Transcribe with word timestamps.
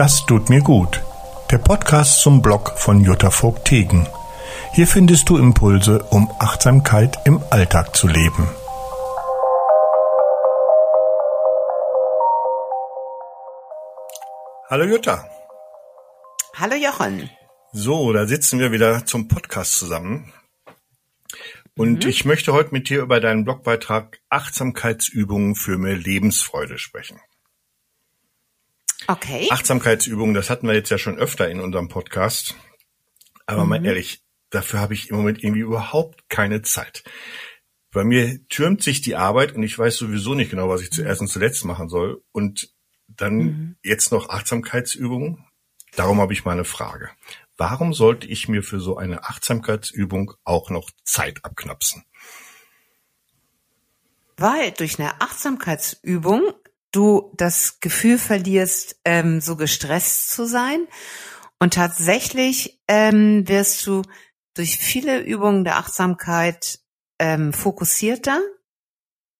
Das 0.00 0.24
tut 0.24 0.48
mir 0.48 0.62
gut. 0.62 1.02
Der 1.50 1.58
Podcast 1.58 2.22
zum 2.22 2.40
Blog 2.40 2.72
von 2.78 3.04
Jutta 3.04 3.30
Vogt-Tegen. 3.30 4.08
Hier 4.72 4.86
findest 4.86 5.28
du 5.28 5.36
Impulse, 5.36 6.02
um 6.04 6.32
Achtsamkeit 6.38 7.18
im 7.26 7.38
Alltag 7.50 7.94
zu 7.94 8.08
leben. 8.08 8.48
Hallo 14.70 14.86
Jutta. 14.86 15.28
Hallo 16.56 16.76
Jochen. 16.76 17.28
So, 17.72 18.14
da 18.14 18.26
sitzen 18.26 18.58
wir 18.58 18.72
wieder 18.72 19.04
zum 19.04 19.28
Podcast 19.28 19.78
zusammen. 19.78 20.32
Und 21.76 22.04
mhm. 22.04 22.08
ich 22.08 22.24
möchte 22.24 22.54
heute 22.54 22.72
mit 22.72 22.88
dir 22.88 23.02
über 23.02 23.20
deinen 23.20 23.44
Blogbeitrag 23.44 24.18
Achtsamkeitsübungen 24.30 25.56
für 25.56 25.76
mehr 25.76 25.98
Lebensfreude 25.98 26.78
sprechen. 26.78 27.20
Okay. 29.10 29.48
Achtsamkeitsübungen, 29.50 30.34
das 30.34 30.50
hatten 30.50 30.68
wir 30.68 30.74
jetzt 30.74 30.90
ja 30.90 30.96
schon 30.96 31.18
öfter 31.18 31.50
in 31.50 31.58
unserem 31.58 31.88
Podcast. 31.88 32.54
Aber 33.44 33.64
mhm. 33.64 33.68
mal 33.68 33.84
ehrlich, 33.84 34.22
dafür 34.50 34.78
habe 34.78 34.94
ich 34.94 35.10
im 35.10 35.16
Moment 35.16 35.42
irgendwie 35.42 35.62
überhaupt 35.62 36.28
keine 36.28 36.62
Zeit. 36.62 37.02
Bei 37.90 38.04
mir 38.04 38.38
türmt 38.46 38.84
sich 38.84 39.00
die 39.00 39.16
Arbeit 39.16 39.56
und 39.56 39.64
ich 39.64 39.76
weiß 39.76 39.96
sowieso 39.96 40.34
nicht 40.34 40.52
genau, 40.52 40.68
was 40.68 40.82
ich 40.82 40.92
zuerst 40.92 41.20
und 41.20 41.26
zuletzt 41.26 41.64
machen 41.64 41.88
soll. 41.88 42.22
Und 42.30 42.72
dann 43.08 43.36
mhm. 43.36 43.76
jetzt 43.82 44.12
noch 44.12 44.28
Achtsamkeitsübungen. 44.28 45.44
Darum 45.96 46.20
habe 46.20 46.32
ich 46.32 46.44
mal 46.44 46.52
eine 46.52 46.64
Frage. 46.64 47.10
Warum 47.56 47.92
sollte 47.92 48.28
ich 48.28 48.46
mir 48.46 48.62
für 48.62 48.78
so 48.78 48.96
eine 48.96 49.24
Achtsamkeitsübung 49.24 50.34
auch 50.44 50.70
noch 50.70 50.88
Zeit 51.02 51.44
abknapsen? 51.44 52.04
Weil 54.36 54.70
durch 54.70 55.00
eine 55.00 55.20
Achtsamkeitsübung 55.20 56.54
du 56.92 57.32
das 57.36 57.80
Gefühl 57.80 58.18
verlierst, 58.18 59.00
ähm, 59.04 59.40
so 59.40 59.56
gestresst 59.56 60.30
zu 60.30 60.46
sein. 60.46 60.86
Und 61.58 61.74
tatsächlich 61.74 62.80
ähm, 62.88 63.46
wirst 63.46 63.86
du 63.86 64.02
durch 64.54 64.78
viele 64.78 65.20
Übungen 65.20 65.64
der 65.64 65.76
Achtsamkeit 65.76 66.80
ähm, 67.18 67.52
fokussierter 67.52 68.40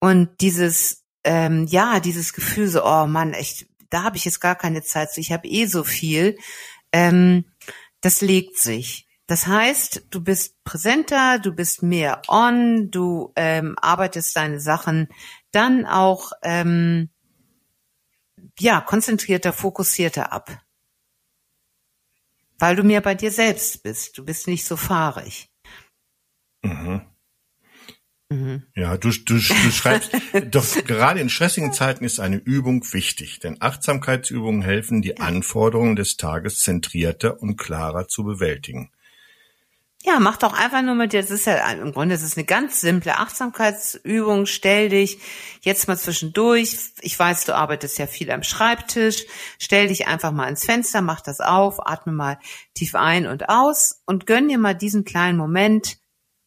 und 0.01 0.31
dieses 0.41 1.05
ähm, 1.25 1.67
ja 1.67 2.01
dieses 2.01 2.33
Gefühl 2.33 2.69
so 2.69 2.85
oh 2.85 3.07
Mann 3.07 3.33
echt 3.33 3.67
da 3.91 4.03
habe 4.05 4.17
ich 4.17 4.25
jetzt 4.25 4.41
gar 4.41 4.55
keine 4.55 4.83
Zeit 4.83 5.09
ich 5.17 5.33
habe 5.33 5.49
eh 5.49 5.67
so 5.67 5.83
viel 5.83 6.39
ähm, 6.93 7.45
das 8.01 8.21
legt 8.21 8.59
sich 8.59 9.09
das 9.27 9.47
heißt 9.47 10.07
du 10.11 10.23
bist 10.23 10.63
präsenter 10.65 11.39
du 11.39 11.53
bist 11.53 11.83
mehr 11.83 12.23
on 12.29 12.91
du 12.91 13.33
ähm, 13.37 13.77
arbeitest 13.81 14.37
deine 14.37 14.61
Sachen 14.61 15.09
dann 15.51 15.87
auch 15.87 16.33
ähm, 16.43 17.11
ja, 18.61 18.81
konzentrierter, 18.81 19.53
fokussierter 19.53 20.33
ab. 20.33 20.63
Weil 22.59 22.77
du 22.77 22.83
mehr 22.83 23.01
bei 23.01 23.15
dir 23.15 23.33
selbst 23.33 23.83
bist. 23.83 24.19
Du 24.19 24.25
bist 24.25 24.47
nicht 24.47 24.65
so 24.65 24.77
fahrig. 24.77 25.49
Mhm. 26.63 27.01
Mhm. 28.33 28.63
Ja, 28.77 28.97
du, 28.97 29.11
du, 29.11 29.35
du 29.35 29.41
schreibst, 29.41 30.13
doch 30.51 30.65
gerade 30.85 31.21
in 31.21 31.31
stressigen 31.31 31.73
Zeiten 31.73 32.05
ist 32.05 32.21
eine 32.21 32.37
Übung 32.37 32.85
wichtig, 32.93 33.41
denn 33.41 33.61
Achtsamkeitsübungen 33.61 34.63
helfen, 34.63 35.03
die 35.03 35.19
Anforderungen 35.19 35.97
des 35.97 36.17
Tages 36.17 36.61
zentrierter 36.61 37.41
und 37.41 37.57
klarer 37.57 38.07
zu 38.07 38.23
bewältigen. 38.23 38.93
Ja, 40.03 40.19
mach 40.19 40.39
doch 40.39 40.55
einfach 40.55 40.81
nur 40.81 40.95
mit 40.95 41.13
dir. 41.13 41.21
Das 41.21 41.31
ist 41.31 41.45
ja 41.45 41.71
im 41.73 41.93
Grunde, 41.93 42.15
das 42.15 42.23
ist 42.23 42.39
eine 42.39 42.47
ganz 42.47 42.81
simple 42.81 43.19
Achtsamkeitsübung. 43.19 44.47
Stell 44.47 44.89
dich 44.89 45.19
jetzt 45.61 45.89
mal 45.89 45.99
zwischendurch. 45.99 46.75
Ich 47.03 47.19
weiß, 47.19 47.45
du 47.45 47.55
arbeitest 47.55 47.99
ja 47.99 48.07
viel 48.07 48.31
am 48.31 48.43
Schreibtisch. 48.43 49.27
Stell 49.59 49.89
dich 49.89 50.07
einfach 50.07 50.33
mal 50.33 50.49
ins 50.49 50.65
Fenster, 50.65 51.03
mach 51.03 51.21
das 51.21 51.41
auf, 51.41 51.87
atme 51.87 52.13
mal 52.13 52.39
tief 52.75 52.95
ein 52.95 53.27
und 53.27 53.51
aus 53.51 54.03
und 54.07 54.27
gönn 54.27 54.49
dir 54.49 54.59
mal 54.59 54.75
diesen 54.75 55.05
kleinen 55.05 55.37
Moment. 55.37 55.99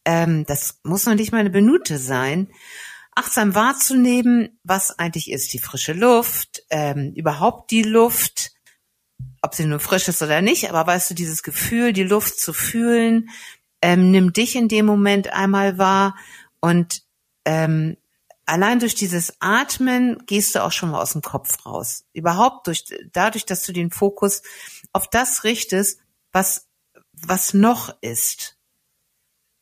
Ähm, 0.03 0.45
das 0.47 0.79
muss 0.83 1.05
noch 1.05 1.13
nicht 1.13 1.31
mal 1.31 1.39
eine 1.39 1.51
Minute 1.51 1.99
sein. 1.99 2.51
Achtsam 3.15 3.53
wahrzunehmen, 3.53 4.59
was 4.63 4.97
eigentlich 4.97 5.29
ist 5.29 5.53
die 5.53 5.59
frische 5.59 5.93
Luft, 5.93 6.63
ähm, 6.71 7.13
überhaupt 7.15 7.69
die 7.69 7.83
Luft 7.83 8.52
ob 9.53 9.57
sie 9.57 9.65
nur 9.65 9.79
frisch 9.79 10.07
ist 10.07 10.23
oder 10.23 10.41
nicht, 10.41 10.71
aber 10.71 10.87
weißt 10.87 11.11
du, 11.11 11.13
dieses 11.13 11.43
Gefühl, 11.43 11.93
die 11.93 12.03
Luft 12.03 12.39
zu 12.39 12.53
fühlen, 12.53 13.29
ähm, 13.83 14.09
nimm 14.09 14.33
dich 14.33 14.55
in 14.55 14.67
dem 14.67 14.87
Moment 14.87 15.31
einmal 15.31 15.77
wahr 15.77 16.15
und 16.59 17.03
ähm, 17.45 17.95
allein 18.47 18.79
durch 18.79 18.95
dieses 18.95 19.35
Atmen 19.41 20.23
gehst 20.25 20.55
du 20.55 20.63
auch 20.63 20.71
schon 20.71 20.89
mal 20.89 20.99
aus 20.99 21.11
dem 21.11 21.21
Kopf 21.21 21.67
raus. 21.67 22.05
Überhaupt 22.13 22.65
durch, 22.65 22.85
dadurch, 23.11 23.45
dass 23.45 23.63
du 23.63 23.73
den 23.73 23.91
Fokus 23.91 24.41
auf 24.91 25.07
das 25.07 25.43
richtest, 25.43 25.99
was, 26.31 26.65
was 27.11 27.53
noch 27.53 27.95
ist. 28.01 28.57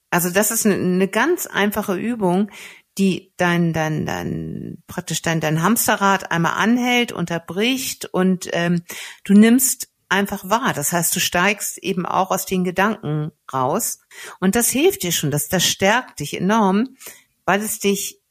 Also 0.09 0.29
das 0.29 0.51
ist 0.51 0.65
eine, 0.65 0.75
eine 0.75 1.09
ganz 1.09 1.47
einfache 1.47 1.95
Übung, 1.95 2.49
die 2.97 3.33
dein, 3.37 3.73
dein, 3.73 4.05
dein, 4.05 4.83
praktisch 4.87 5.21
dein, 5.21 5.39
dein 5.39 5.61
Hamsterrad 5.61 6.31
einmal 6.31 6.53
anhält, 6.53 7.11
unterbricht 7.11 8.05
und 8.05 8.49
ähm, 8.51 8.83
du 9.23 9.33
nimmst 9.33 9.89
einfach 10.09 10.49
wahr. 10.49 10.73
Das 10.73 10.91
heißt, 10.91 11.15
du 11.15 11.19
steigst 11.19 11.77
eben 11.77 12.05
auch 12.05 12.31
aus 12.31 12.45
den 12.45 12.63
Gedanken 12.63 13.31
raus. 13.51 13.99
Und 14.39 14.55
das 14.55 14.69
hilft 14.69 15.03
dir 15.03 15.11
schon, 15.11 15.31
das, 15.31 15.47
das 15.47 15.65
stärkt 15.65 16.19
dich 16.19 16.35
enorm, 16.35 16.97
weil 17.45 17.61
es 17.61 17.79
dich 17.79 18.21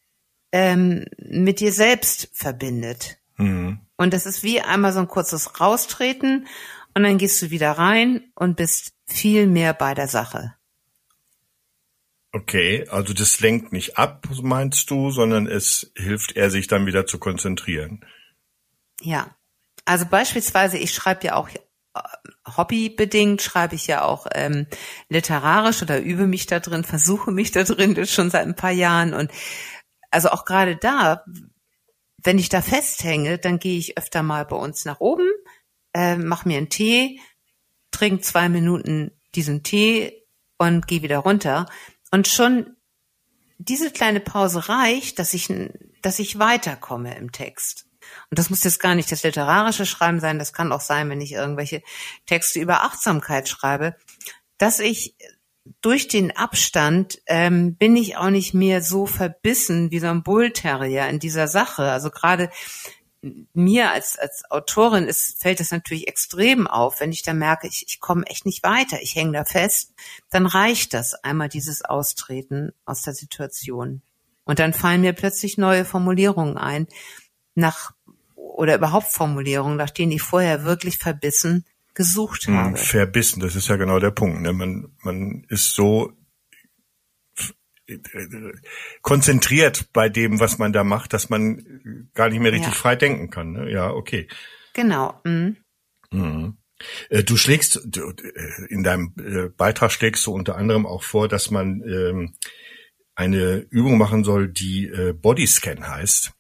ähm, 0.53 1.07
mit 1.19 1.61
dir 1.61 1.73
selbst 1.73 2.29
verbindet. 2.35 3.19
Mhm. 3.37 3.81
Und 3.97 4.13
das 4.13 4.27
ist 4.27 4.43
wie 4.43 4.61
einmal 4.61 4.93
so 4.93 5.01
ein 5.01 5.09
kurzes 5.09 5.61
Raustreten 5.61 6.47
und 6.95 7.03
dann 7.03 7.19
gehst 7.19 7.41
du 7.41 7.51
wieder 7.51 7.73
rein 7.73 8.31
und 8.35 8.57
bist 8.57 8.93
viel 9.07 9.47
mehr 9.47 9.75
bei 9.75 9.95
der 9.95 10.09
Sache. 10.09 10.55
Okay, 12.33 12.87
also 12.89 13.13
das 13.13 13.41
lenkt 13.41 13.73
nicht 13.73 13.99
ab, 13.99 14.29
meinst 14.43 14.89
du, 14.91 15.11
sondern 15.11 15.49
es 15.49 15.93
hilft 15.97 16.37
eher, 16.37 16.51
sich 16.51 16.69
dann 16.69 16.87
wieder 16.87 17.05
zu 17.07 17.19
konzentrieren. 17.19 18.05
Ja, 19.01 19.35
also 19.85 20.07
beispielsweise, 20.07 20.79
ich 20.79 20.95
schreibe 20.95 21.27
ja 21.27 21.35
auch 21.35 21.49
äh, 21.49 22.01
hobbybedingt, 22.57 23.43
schreibe 23.43 23.75
ich 23.75 23.89
ja 23.89 24.05
auch 24.05 24.29
ähm, 24.33 24.69
literarisch 25.09 25.83
oder 25.83 26.01
übe 26.01 26.29
mich 26.29 26.47
da 26.47 26.61
drin, 26.61 26.85
versuche 26.85 27.33
mich 27.33 27.51
da 27.51 27.65
drin 27.65 28.07
schon 28.07 28.31
seit 28.31 28.47
ein 28.47 28.55
paar 28.55 28.71
Jahren. 28.71 29.13
Und 29.13 29.33
also 30.13 30.29
auch 30.31 30.45
gerade 30.45 30.77
da, 30.77 31.25
wenn 32.19 32.39
ich 32.39 32.49
da 32.49 32.63
festhänge, 32.63 33.39
dann 33.39 33.59
gehe 33.59 33.79
ich 33.79 33.99
öfter 33.99 34.23
mal 34.23 34.45
bei 34.45 34.57
uns 34.57 34.85
nach 34.85 35.01
oben, 35.01 35.29
äh, 35.95 36.17
mache 36.17 36.47
mir 36.47 36.59
einen 36.59 36.69
Tee, 36.69 37.21
trinke 37.91 38.23
zwei 38.23 38.49
Minuten 38.49 39.11
diesen 39.35 39.65
Tee 39.65 40.27
und 40.59 40.87
gehe 40.87 41.03
wieder 41.03 41.19
runter. 41.19 41.67
Und 42.11 42.29
schon 42.29 42.77
diese 43.59 43.91
kleine 43.91 44.21
Pause 44.21 44.69
reicht, 44.69 45.19
dass 45.19 45.35
ich, 45.35 45.53
dass 46.03 46.19
ich 46.19 46.39
weiterkomme 46.39 47.17
im 47.17 47.31
Text. 47.31 47.87
Und 48.31 48.39
das 48.39 48.51
muss 48.51 48.65
jetzt 48.65 48.81
gar 48.81 48.95
nicht 48.95 49.13
das 49.13 49.23
literarische 49.23 49.87
Schreiben 49.87 50.21
sein, 50.21 50.39
das 50.39 50.53
kann 50.53 50.73
auch 50.73 50.81
sein, 50.81 51.11
wenn 51.11 51.21
ich 51.21 51.33
irgendwelche 51.33 51.83
Texte 52.27 52.59
über 52.59 52.83
Achtsamkeit 52.83 53.49
schreibe, 53.49 53.97
dass 54.59 54.81
ich 54.81 55.15
durch 55.83 56.09
den 56.09 56.37
Abstand 56.37 57.21
ähm, 57.27 57.77
bin 57.77 57.97
ich 57.97 58.17
auch 58.17 58.31
nicht 58.31 58.55
mehr 58.55 58.83
so 58.83 59.07
verbissen 59.07 59.91
wie 59.91 60.01
so 60.01 60.09
ein 60.09 60.23
Bullterrier 60.23 61.09
in 61.09 61.19
dieser 61.19 61.49
Sache. 61.49 61.91
Also 61.91 62.11
gerade 62.11 62.51
mir 63.53 63.91
als, 63.91 64.19
als 64.19 64.51
Autorin 64.51 65.05
ist, 65.05 65.41
fällt 65.41 65.61
es 65.61 65.71
natürlich 65.71 66.09
extrem 66.09 66.67
auf, 66.67 67.01
wenn 67.01 67.13
ich 67.13 67.23
da 67.23 67.35
merke, 67.35 67.67
ich, 67.67 67.85
ich 67.89 68.01
komme 68.01 68.25
echt 68.27 68.47
nicht 68.47 68.63
weiter, 68.63 69.03
ich 69.03 69.15
hänge 69.15 69.33
da 69.33 69.45
fest, 69.45 69.93
dann 70.31 70.47
reicht 70.47 70.95
das 70.95 71.15
einmal 71.15 71.49
dieses 71.49 71.85
Austreten 71.85 72.73
aus 72.85 73.03
der 73.03 73.15
Situation. 73.15 74.03
Und 74.45 74.59
dann 74.59 74.73
fallen 74.73 75.03
mir 75.03 75.13
plötzlich 75.13 75.59
neue 75.59 75.85
Formulierungen 75.85 76.57
ein, 76.57 76.89
nach 77.55 77.93
oder 78.35 78.75
überhaupt 78.75 79.13
Formulierungen, 79.13 79.77
nach 79.77 79.91
denen 79.91 80.13
ich 80.13 80.23
vorher 80.23 80.65
wirklich 80.65 80.99
verbissen 80.99 81.65
gesucht 81.95 82.47
hm, 82.47 82.57
habe. 82.57 82.77
Verbissen, 82.77 83.41
das 83.41 83.57
ist 83.57 83.69
ja 83.69 83.77
genau 83.77 83.99
der 83.99 84.11
Punkt. 84.11 84.41
Ne? 84.41 84.53
Man, 84.53 84.93
man 85.03 85.45
ist 85.49 85.75
so 85.75 86.13
konzentriert 89.03 89.93
bei 89.93 90.09
dem, 90.09 90.41
was 90.41 90.59
man 90.59 90.73
da 90.73 90.85
macht, 90.85 91.13
dass 91.13 91.31
man 91.31 92.09
gar 92.15 92.29
nicht 92.29 92.41
mehr 92.41 92.53
richtig 92.53 92.73
ja. 92.73 92.79
frei 92.79 92.97
denken 92.97 93.31
kann. 93.31 93.53
Ne? 93.53 93.71
Ja, 93.71 93.91
okay. 93.91 94.29
Genau. 94.75 95.21
Mhm. 95.25 95.57
Mhm. 96.11 96.57
Äh, 97.09 97.25
du 97.25 97.37
schlägst, 97.37 97.77
äh, 97.77 98.65
in 98.69 98.83
deinem 98.83 99.15
äh, 99.19 99.49
Beitrag 99.49 99.93
schlägst 99.93 100.27
du 100.27 100.33
unter 100.33 100.57
anderem 100.57 100.87
auch 100.87 101.03
vor, 101.03 101.29
dass 101.29 101.51
man 101.51 101.83
ähm, 101.83 102.35
eine 103.15 103.67
Übung 103.71 103.99
machen 103.99 104.25
soll, 104.25 104.49
die 104.49 104.91
Bodyscan 105.21 105.87
heißt. 105.87 106.33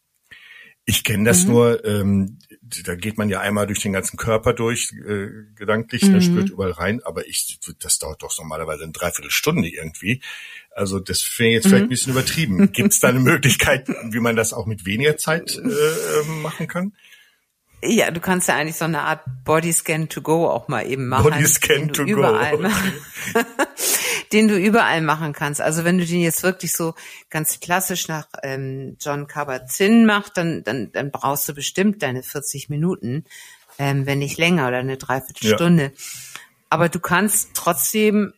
Ich 0.86 1.04
kenne 1.04 1.24
das 1.24 1.44
mhm. 1.44 1.50
nur, 1.50 1.84
ähm, 1.84 2.38
da 2.60 2.94
geht 2.94 3.18
man 3.18 3.28
ja 3.28 3.40
einmal 3.40 3.66
durch 3.66 3.80
den 3.80 3.92
ganzen 3.92 4.16
Körper 4.16 4.54
durch, 4.54 4.92
äh, 4.92 5.28
gedanklich, 5.54 6.02
ne, 6.02 6.08
mhm. 6.08 6.14
ne, 6.14 6.22
spürt 6.22 6.50
überall 6.50 6.72
rein, 6.72 7.02
aber 7.04 7.28
ich, 7.28 7.60
das 7.80 7.98
dauert 7.98 8.22
doch 8.22 8.36
normalerweise 8.38 8.84
eine 8.84 8.92
Dreiviertelstunde 8.92 9.68
irgendwie. 9.68 10.22
Also 10.74 11.00
das 11.00 11.22
wäre 11.38 11.50
jetzt 11.50 11.66
vielleicht 11.66 11.82
mhm. 11.82 11.86
ein 11.86 11.90
bisschen 11.90 12.12
übertrieben. 12.12 12.72
Gibt 12.72 12.92
es 12.92 13.00
da 13.00 13.08
eine 13.08 13.20
Möglichkeit, 13.20 13.88
wie 13.88 14.20
man 14.20 14.36
das 14.36 14.52
auch 14.52 14.66
mit 14.66 14.86
weniger 14.86 15.16
Zeit 15.16 15.56
äh, 15.56 16.28
machen 16.42 16.68
kann? 16.68 16.92
Ja, 17.82 18.10
du 18.10 18.20
kannst 18.20 18.48
ja 18.48 18.56
eigentlich 18.56 18.76
so 18.76 18.84
eine 18.84 19.00
Art 19.00 19.22
Bodyscan 19.44 20.10
to 20.10 20.20
go 20.20 20.48
auch 20.48 20.68
mal 20.68 20.86
eben 20.86 21.08
machen. 21.08 21.30
Bodyscan 21.30 21.92
to 21.92 22.04
go. 22.04 22.26
Okay. 22.26 22.68
den 24.32 24.48
du 24.48 24.56
überall 24.56 25.00
machen 25.00 25.32
kannst. 25.32 25.60
Also 25.60 25.84
wenn 25.84 25.98
du 25.98 26.04
den 26.04 26.20
jetzt 26.20 26.42
wirklich 26.42 26.72
so 26.72 26.94
ganz 27.30 27.58
klassisch 27.60 28.06
nach 28.06 28.28
ähm, 28.42 28.96
John 29.00 29.26
Kabat-Zinn 29.26 30.04
machst, 30.04 30.36
dann, 30.36 30.62
dann, 30.62 30.92
dann 30.92 31.10
brauchst 31.10 31.48
du 31.48 31.54
bestimmt 31.54 32.02
deine 32.02 32.22
40 32.22 32.68
Minuten, 32.68 33.24
ähm, 33.78 34.06
wenn 34.06 34.18
nicht 34.18 34.38
länger 34.38 34.68
oder 34.68 34.78
eine 34.78 34.98
Dreiviertelstunde. 34.98 35.84
Ja. 35.84 35.90
Aber 36.68 36.88
du 36.88 37.00
kannst 37.00 37.50
trotzdem 37.54 38.32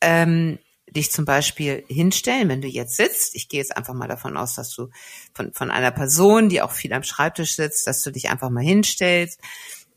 ähm, 0.00 0.58
dich 0.94 1.10
zum 1.10 1.24
Beispiel 1.24 1.84
hinstellen, 1.88 2.48
wenn 2.48 2.60
du 2.60 2.68
jetzt 2.68 2.96
sitzt. 2.96 3.34
Ich 3.34 3.48
gehe 3.48 3.60
jetzt 3.60 3.76
einfach 3.76 3.94
mal 3.94 4.08
davon 4.08 4.36
aus, 4.36 4.54
dass 4.54 4.70
du 4.74 4.88
von, 5.34 5.52
von 5.52 5.70
einer 5.70 5.90
Person, 5.90 6.48
die 6.48 6.62
auch 6.62 6.72
viel 6.72 6.92
am 6.92 7.02
Schreibtisch 7.02 7.56
sitzt, 7.56 7.86
dass 7.86 8.02
du 8.02 8.10
dich 8.10 8.30
einfach 8.30 8.50
mal 8.50 8.64
hinstellst, 8.64 9.40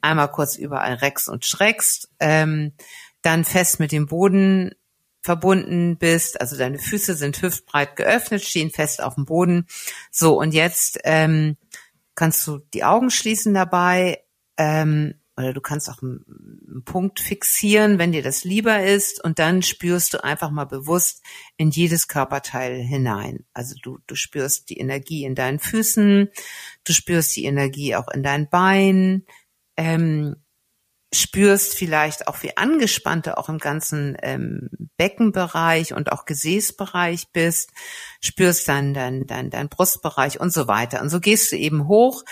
einmal 0.01 0.31
kurz 0.31 0.55
überall 0.55 0.95
reckst 0.95 1.29
und 1.29 1.45
schreckst, 1.45 2.09
ähm, 2.19 2.73
dann 3.21 3.45
fest 3.45 3.79
mit 3.79 3.91
dem 3.91 4.07
Boden 4.07 4.71
verbunden 5.21 5.97
bist, 5.97 6.41
also 6.41 6.57
deine 6.57 6.79
Füße 6.79 7.13
sind 7.13 7.41
hüftbreit 7.41 7.95
geöffnet, 7.95 8.43
stehen 8.43 8.71
fest 8.71 9.01
auf 9.03 9.15
dem 9.15 9.25
Boden. 9.25 9.67
So, 10.09 10.39
und 10.39 10.53
jetzt 10.53 10.99
ähm, 11.03 11.57
kannst 12.15 12.45
du 12.47 12.59
die 12.73 12.83
Augen 12.83 13.11
schließen 13.11 13.53
dabei, 13.53 14.23
ähm, 14.57 15.20
oder 15.41 15.53
du 15.53 15.61
kannst 15.61 15.89
auch 15.89 16.01
einen 16.01 16.83
Punkt 16.85 17.19
fixieren, 17.19 17.99
wenn 17.99 18.11
dir 18.11 18.23
das 18.23 18.43
lieber 18.43 18.83
ist, 18.83 19.23
und 19.23 19.39
dann 19.39 19.61
spürst 19.61 20.13
du 20.13 20.23
einfach 20.23 20.51
mal 20.51 20.65
bewusst 20.65 21.23
in 21.57 21.69
jedes 21.69 22.07
Körperteil 22.07 22.75
hinein. 22.81 23.45
Also 23.53 23.75
du, 23.81 23.99
du 24.07 24.15
spürst 24.15 24.69
die 24.69 24.77
Energie 24.77 25.25
in 25.25 25.35
deinen 25.35 25.59
Füßen, 25.59 26.29
du 26.83 26.93
spürst 26.93 27.35
die 27.35 27.45
Energie 27.45 27.95
auch 27.95 28.07
in 28.09 28.23
deinen 28.23 28.49
Beinen, 28.49 29.25
ähm, 29.77 30.35
spürst 31.13 31.75
vielleicht 31.75 32.27
auch, 32.27 32.41
wie 32.41 32.55
angespannt 32.55 33.27
du 33.27 33.37
auch 33.37 33.49
im 33.49 33.57
ganzen 33.57 34.17
ähm, 34.21 34.69
Beckenbereich 34.97 35.93
und 35.93 36.11
auch 36.11 36.25
Gesäßbereich 36.25 37.31
bist, 37.33 37.71
spürst 38.21 38.67
dann 38.67 38.93
dein, 38.93 39.27
dein, 39.27 39.49
dein 39.49 39.67
Brustbereich 39.67 40.39
und 40.39 40.53
so 40.53 40.67
weiter. 40.67 41.01
Und 41.01 41.09
so 41.09 41.19
gehst 41.19 41.51
du 41.51 41.57
eben 41.57 41.87
hoch 41.87 42.23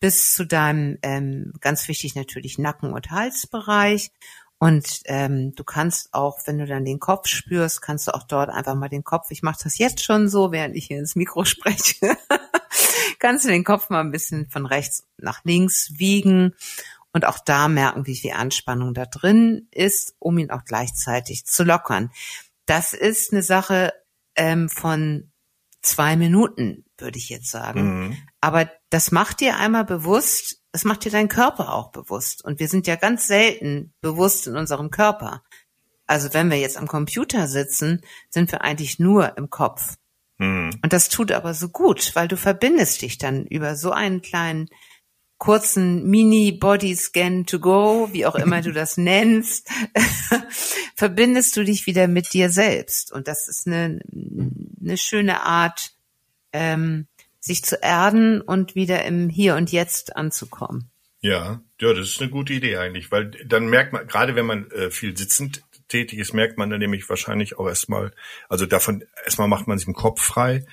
bis 0.00 0.34
zu 0.34 0.44
deinem, 0.44 0.98
ähm, 1.02 1.52
ganz 1.60 1.88
wichtig 1.88 2.14
natürlich, 2.14 2.58
Nacken- 2.58 2.92
und 2.92 3.10
Halsbereich. 3.10 4.10
Und 4.58 5.00
ähm, 5.06 5.54
du 5.54 5.64
kannst 5.64 6.14
auch, 6.14 6.38
wenn 6.46 6.58
du 6.58 6.66
dann 6.66 6.84
den 6.84 7.00
Kopf 7.00 7.28
spürst, 7.28 7.82
kannst 7.82 8.06
du 8.06 8.14
auch 8.14 8.22
dort 8.22 8.50
einfach 8.50 8.74
mal 8.74 8.88
den 8.88 9.04
Kopf, 9.04 9.30
ich 9.30 9.42
mache 9.42 9.60
das 9.62 9.78
jetzt 9.78 10.02
schon 10.02 10.28
so, 10.28 10.52
während 10.52 10.76
ich 10.76 10.86
hier 10.86 10.98
ins 10.98 11.16
Mikro 11.16 11.44
spreche, 11.44 12.16
kannst 13.18 13.44
du 13.44 13.48
den 13.48 13.64
Kopf 13.64 13.90
mal 13.90 14.00
ein 14.00 14.12
bisschen 14.12 14.48
von 14.48 14.66
rechts 14.66 15.06
nach 15.18 15.44
links 15.44 15.98
wiegen 15.98 16.54
und 17.12 17.24
auch 17.24 17.38
da 17.38 17.68
merken, 17.68 18.06
wie 18.06 18.16
viel 18.16 18.32
Anspannung 18.32 18.94
da 18.94 19.06
drin 19.06 19.68
ist, 19.70 20.14
um 20.18 20.38
ihn 20.38 20.50
auch 20.50 20.64
gleichzeitig 20.64 21.46
zu 21.46 21.64
lockern. 21.64 22.10
Das 22.66 22.92
ist 22.92 23.32
eine 23.32 23.42
Sache 23.42 23.92
ähm, 24.36 24.68
von 24.68 25.30
zwei 25.82 26.16
Minuten, 26.16 26.84
würde 26.98 27.18
ich 27.18 27.28
jetzt 27.28 27.50
sagen. 27.50 28.06
Mhm. 28.06 28.16
Aber 28.40 28.70
das 28.94 29.10
macht 29.10 29.40
dir 29.40 29.56
einmal 29.56 29.84
bewusst, 29.84 30.62
das 30.70 30.84
macht 30.84 31.04
dir 31.04 31.10
dein 31.10 31.26
Körper 31.26 31.72
auch 31.72 31.90
bewusst. 31.90 32.44
Und 32.44 32.60
wir 32.60 32.68
sind 32.68 32.86
ja 32.86 32.94
ganz 32.94 33.26
selten 33.26 33.92
bewusst 34.00 34.46
in 34.46 34.56
unserem 34.56 34.92
Körper. 34.92 35.42
Also 36.06 36.32
wenn 36.32 36.48
wir 36.48 36.58
jetzt 36.58 36.76
am 36.76 36.86
Computer 36.86 37.48
sitzen, 37.48 38.02
sind 38.30 38.52
wir 38.52 38.62
eigentlich 38.62 39.00
nur 39.00 39.36
im 39.36 39.50
Kopf. 39.50 39.96
Mhm. 40.38 40.70
Und 40.80 40.92
das 40.92 41.08
tut 41.08 41.32
aber 41.32 41.54
so 41.54 41.70
gut, 41.70 42.14
weil 42.14 42.28
du 42.28 42.36
verbindest 42.36 43.02
dich 43.02 43.18
dann 43.18 43.46
über 43.46 43.74
so 43.74 43.90
einen 43.90 44.22
kleinen 44.22 44.68
kurzen 45.38 46.08
Mini-Body-Scan 46.08 47.46
to 47.46 47.58
go, 47.58 48.10
wie 48.12 48.26
auch 48.26 48.36
immer 48.36 48.62
du 48.62 48.70
das 48.70 48.96
nennst, 48.96 49.68
verbindest 50.94 51.56
du 51.56 51.64
dich 51.64 51.88
wieder 51.88 52.06
mit 52.06 52.32
dir 52.32 52.48
selbst. 52.48 53.10
Und 53.10 53.26
das 53.26 53.48
ist 53.48 53.66
eine, 53.66 53.98
eine 54.80 54.96
schöne 54.96 55.40
Art, 55.42 55.96
ähm, 56.52 57.08
sich 57.44 57.62
zu 57.62 57.76
erden 57.82 58.40
und 58.40 58.74
wieder 58.74 59.04
im 59.04 59.28
Hier 59.28 59.54
und 59.56 59.70
Jetzt 59.70 60.16
anzukommen. 60.16 60.90
Ja, 61.20 61.60
ja, 61.78 61.92
das 61.92 62.08
ist 62.08 62.20
eine 62.20 62.30
gute 62.30 62.54
Idee 62.54 62.78
eigentlich, 62.78 63.10
weil 63.12 63.30
dann 63.46 63.66
merkt 63.66 63.92
man, 63.92 64.06
gerade 64.06 64.34
wenn 64.34 64.46
man 64.46 64.70
äh, 64.70 64.90
viel 64.90 65.16
sitzend 65.16 65.62
tätig 65.88 66.18
ist, 66.18 66.32
merkt 66.32 66.56
man 66.56 66.70
dann 66.70 66.80
nämlich 66.80 67.08
wahrscheinlich 67.08 67.58
auch 67.58 67.68
erstmal, 67.68 68.12
also 68.48 68.64
davon, 68.64 69.04
erstmal 69.24 69.48
macht 69.48 69.66
man 69.66 69.78
sich 69.78 69.86
im 69.86 69.94
Kopf 69.94 70.22
frei 70.22 70.64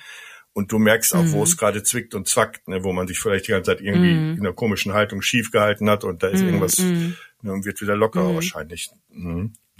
und 0.54 0.72
du 0.72 0.78
merkst 0.78 1.14
auch, 1.14 1.22
mhm. 1.22 1.32
wo 1.32 1.42
es 1.42 1.58
gerade 1.58 1.82
zwickt 1.82 2.14
und 2.14 2.26
zwackt, 2.26 2.68
ne, 2.68 2.82
wo 2.84 2.92
man 2.94 3.06
sich 3.06 3.18
vielleicht 3.18 3.48
die 3.48 3.52
ganze 3.52 3.72
Zeit 3.72 3.82
irgendwie 3.82 4.14
mhm. 4.14 4.34
in 4.34 4.40
einer 4.40 4.54
komischen 4.54 4.94
Haltung 4.94 5.20
schief 5.20 5.50
gehalten 5.50 5.90
hat 5.90 6.04
und 6.04 6.22
da 6.22 6.28
ist 6.28 6.40
mhm. 6.40 6.46
irgendwas 6.46 6.78
mhm. 6.78 7.16
ne, 7.42 7.52
und 7.52 7.66
wird 7.66 7.82
wieder 7.82 7.96
lockerer 7.96 8.30
mhm. 8.30 8.34
wahrscheinlich. 8.36 8.90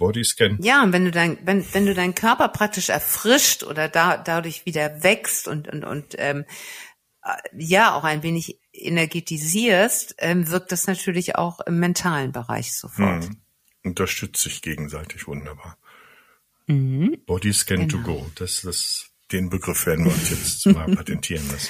Bodyscan. 0.03 0.57
Ja, 0.61 0.83
und 0.83 0.91
wenn 0.91 1.05
du 1.05 1.11
dein, 1.11 1.37
wenn, 1.45 1.65
wenn 1.73 1.85
du 1.85 1.93
deinen 1.93 2.13
Körper 2.13 2.49
praktisch 2.49 2.89
erfrischt 2.89 3.63
oder 3.63 3.87
da, 3.87 4.17
dadurch 4.17 4.65
wieder 4.65 5.01
wächst 5.01 5.47
und, 5.47 5.69
und, 5.69 5.85
und 5.85 6.15
ähm, 6.17 6.43
äh, 7.23 7.29
ja 7.57 7.95
auch 7.95 8.03
ein 8.03 8.21
wenig 8.21 8.59
energetisierst, 8.73 10.15
ähm, 10.17 10.49
wirkt 10.49 10.73
das 10.73 10.87
natürlich 10.87 11.37
auch 11.37 11.61
im 11.61 11.79
mentalen 11.79 12.33
Bereich 12.33 12.73
sofort. 12.73 13.29
Mhm. 13.29 13.37
Unterstützt 13.85 14.41
sich 14.41 14.61
gegenseitig 14.61 15.25
wunderbar. 15.25 15.77
Mhm. 16.67 17.17
Bodyscan 17.25 17.87
genau. 17.87 18.03
to 18.03 18.03
go. 18.03 18.31
Das, 18.35 18.61
das, 18.61 19.05
den 19.31 19.49
Begriff 19.49 19.85
werden 19.85 20.03
wir 20.03 20.11
uns 20.11 20.29
jetzt 20.29 20.65
mal 20.65 20.85
patentieren 20.95 21.47
lassen. 21.49 21.69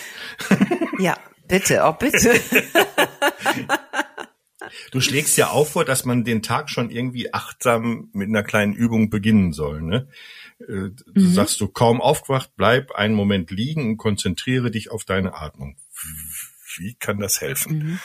Ja, 0.98 1.20
bitte, 1.48 1.86
auch 1.86 2.00
bitte. 2.00 2.34
Du 4.92 5.02
schlägst 5.02 5.38
ja 5.38 5.50
auch 5.50 5.68
vor, 5.68 5.86
dass 5.86 6.06
man 6.06 6.24
den 6.24 6.42
Tag 6.42 6.70
schon 6.70 6.90
irgendwie 6.90 7.34
achtsam 7.34 8.10
mit 8.14 8.30
einer 8.30 8.44
kleinen 8.44 8.74
Übung 8.74 9.10
beginnen 9.10 9.54
soll. 9.54 9.82
Ne? 9.82 10.08
Äh, 10.60 10.90
du 10.90 11.12
mhm. 11.14 11.34
sagst 11.34 11.60
du, 11.62 11.68
kaum 11.68 12.02
aufgewacht, 12.02 12.52
bleib 12.56 12.92
einen 12.92 13.16
Moment 13.16 13.52
liegen 13.52 13.90
und 13.90 13.98
konzentriere 13.98 14.72
dich 14.72 14.92
auf 14.92 15.06
deine 15.06 15.36
Atmung. 15.36 15.78
Wie 16.78 16.96
kann 16.96 17.20
das 17.20 17.42
helfen? 17.42 17.78
Mhm. 17.78 18.00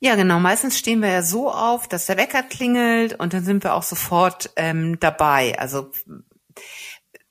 Ja, 0.00 0.16
genau. 0.16 0.40
Meistens 0.40 0.78
stehen 0.78 1.00
wir 1.00 1.10
ja 1.10 1.22
so 1.22 1.50
auf, 1.50 1.86
dass 1.86 2.06
der 2.06 2.16
Wecker 2.16 2.42
klingelt 2.42 3.18
und 3.18 3.32
dann 3.32 3.44
sind 3.44 3.62
wir 3.62 3.74
auch 3.74 3.84
sofort 3.84 4.50
ähm, 4.56 4.98
dabei. 4.98 5.58
Also 5.58 5.92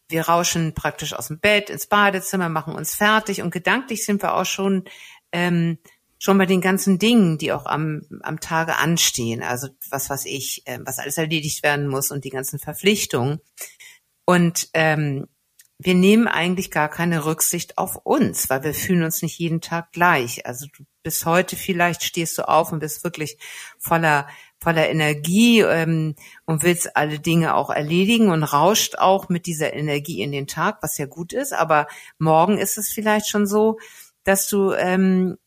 wir 0.07 0.27
rauschen 0.27 0.73
praktisch 0.73 1.13
aus 1.13 1.27
dem 1.27 1.39
Bett 1.39 1.69
ins 1.69 1.87
Badezimmer, 1.87 2.49
machen 2.49 2.75
uns 2.75 2.95
fertig 2.95 3.41
und 3.41 3.51
gedanklich 3.51 4.05
sind 4.05 4.21
wir 4.21 4.35
auch 4.35 4.45
schon 4.45 4.85
ähm, 5.31 5.79
schon 6.21 6.37
bei 6.37 6.45
den 6.45 6.61
ganzen 6.61 6.99
Dingen, 6.99 7.39
die 7.39 7.51
auch 7.51 7.65
am, 7.65 8.03
am 8.21 8.39
Tage 8.39 8.75
anstehen, 8.77 9.41
also 9.41 9.69
was 9.89 10.11
was 10.11 10.25
ich, 10.25 10.61
äh, 10.67 10.77
was 10.85 10.99
alles 10.99 11.17
erledigt 11.17 11.63
werden 11.63 11.87
muss 11.87 12.11
und 12.11 12.25
die 12.25 12.29
ganzen 12.29 12.59
Verpflichtungen. 12.59 13.39
Und 14.23 14.69
ähm, 14.75 15.25
wir 15.79 15.95
nehmen 15.95 16.27
eigentlich 16.27 16.69
gar 16.69 16.89
keine 16.89 17.25
Rücksicht 17.25 17.79
auf 17.79 17.95
uns, 18.03 18.51
weil 18.51 18.63
wir 18.63 18.75
fühlen 18.75 19.03
uns 19.03 19.23
nicht 19.23 19.39
jeden 19.39 19.61
Tag 19.61 19.93
gleich. 19.93 20.45
Also 20.45 20.67
du, 20.77 20.83
bis 21.01 21.25
heute 21.25 21.55
vielleicht 21.55 22.03
stehst 22.03 22.37
du 22.37 22.47
auf 22.47 22.71
und 22.71 22.81
bist 22.81 23.03
wirklich 23.03 23.39
voller 23.79 24.27
voller 24.59 24.87
Energie 24.89 25.61
ähm, 25.61 26.13
und 26.45 26.61
willst 26.61 26.95
alle 26.95 27.19
Dinge 27.19 27.55
auch 27.55 27.71
erledigen 27.71 28.29
und 28.29 28.43
rauscht 28.43 28.95
auch 28.95 29.27
mit 29.27 29.47
dieser 29.47 29.73
Energie 29.73 30.21
in 30.21 30.31
den 30.31 30.45
Tag, 30.45 30.83
was 30.83 30.99
ja 30.99 31.07
gut 31.07 31.33
ist. 31.33 31.51
Aber 31.51 31.87
morgen 32.19 32.59
ist 32.59 32.77
es 32.77 32.89
vielleicht 32.91 33.27
schon 33.27 33.47
so, 33.47 33.79
dass 34.23 34.47
du 34.47 34.73
ähm, 34.73 35.39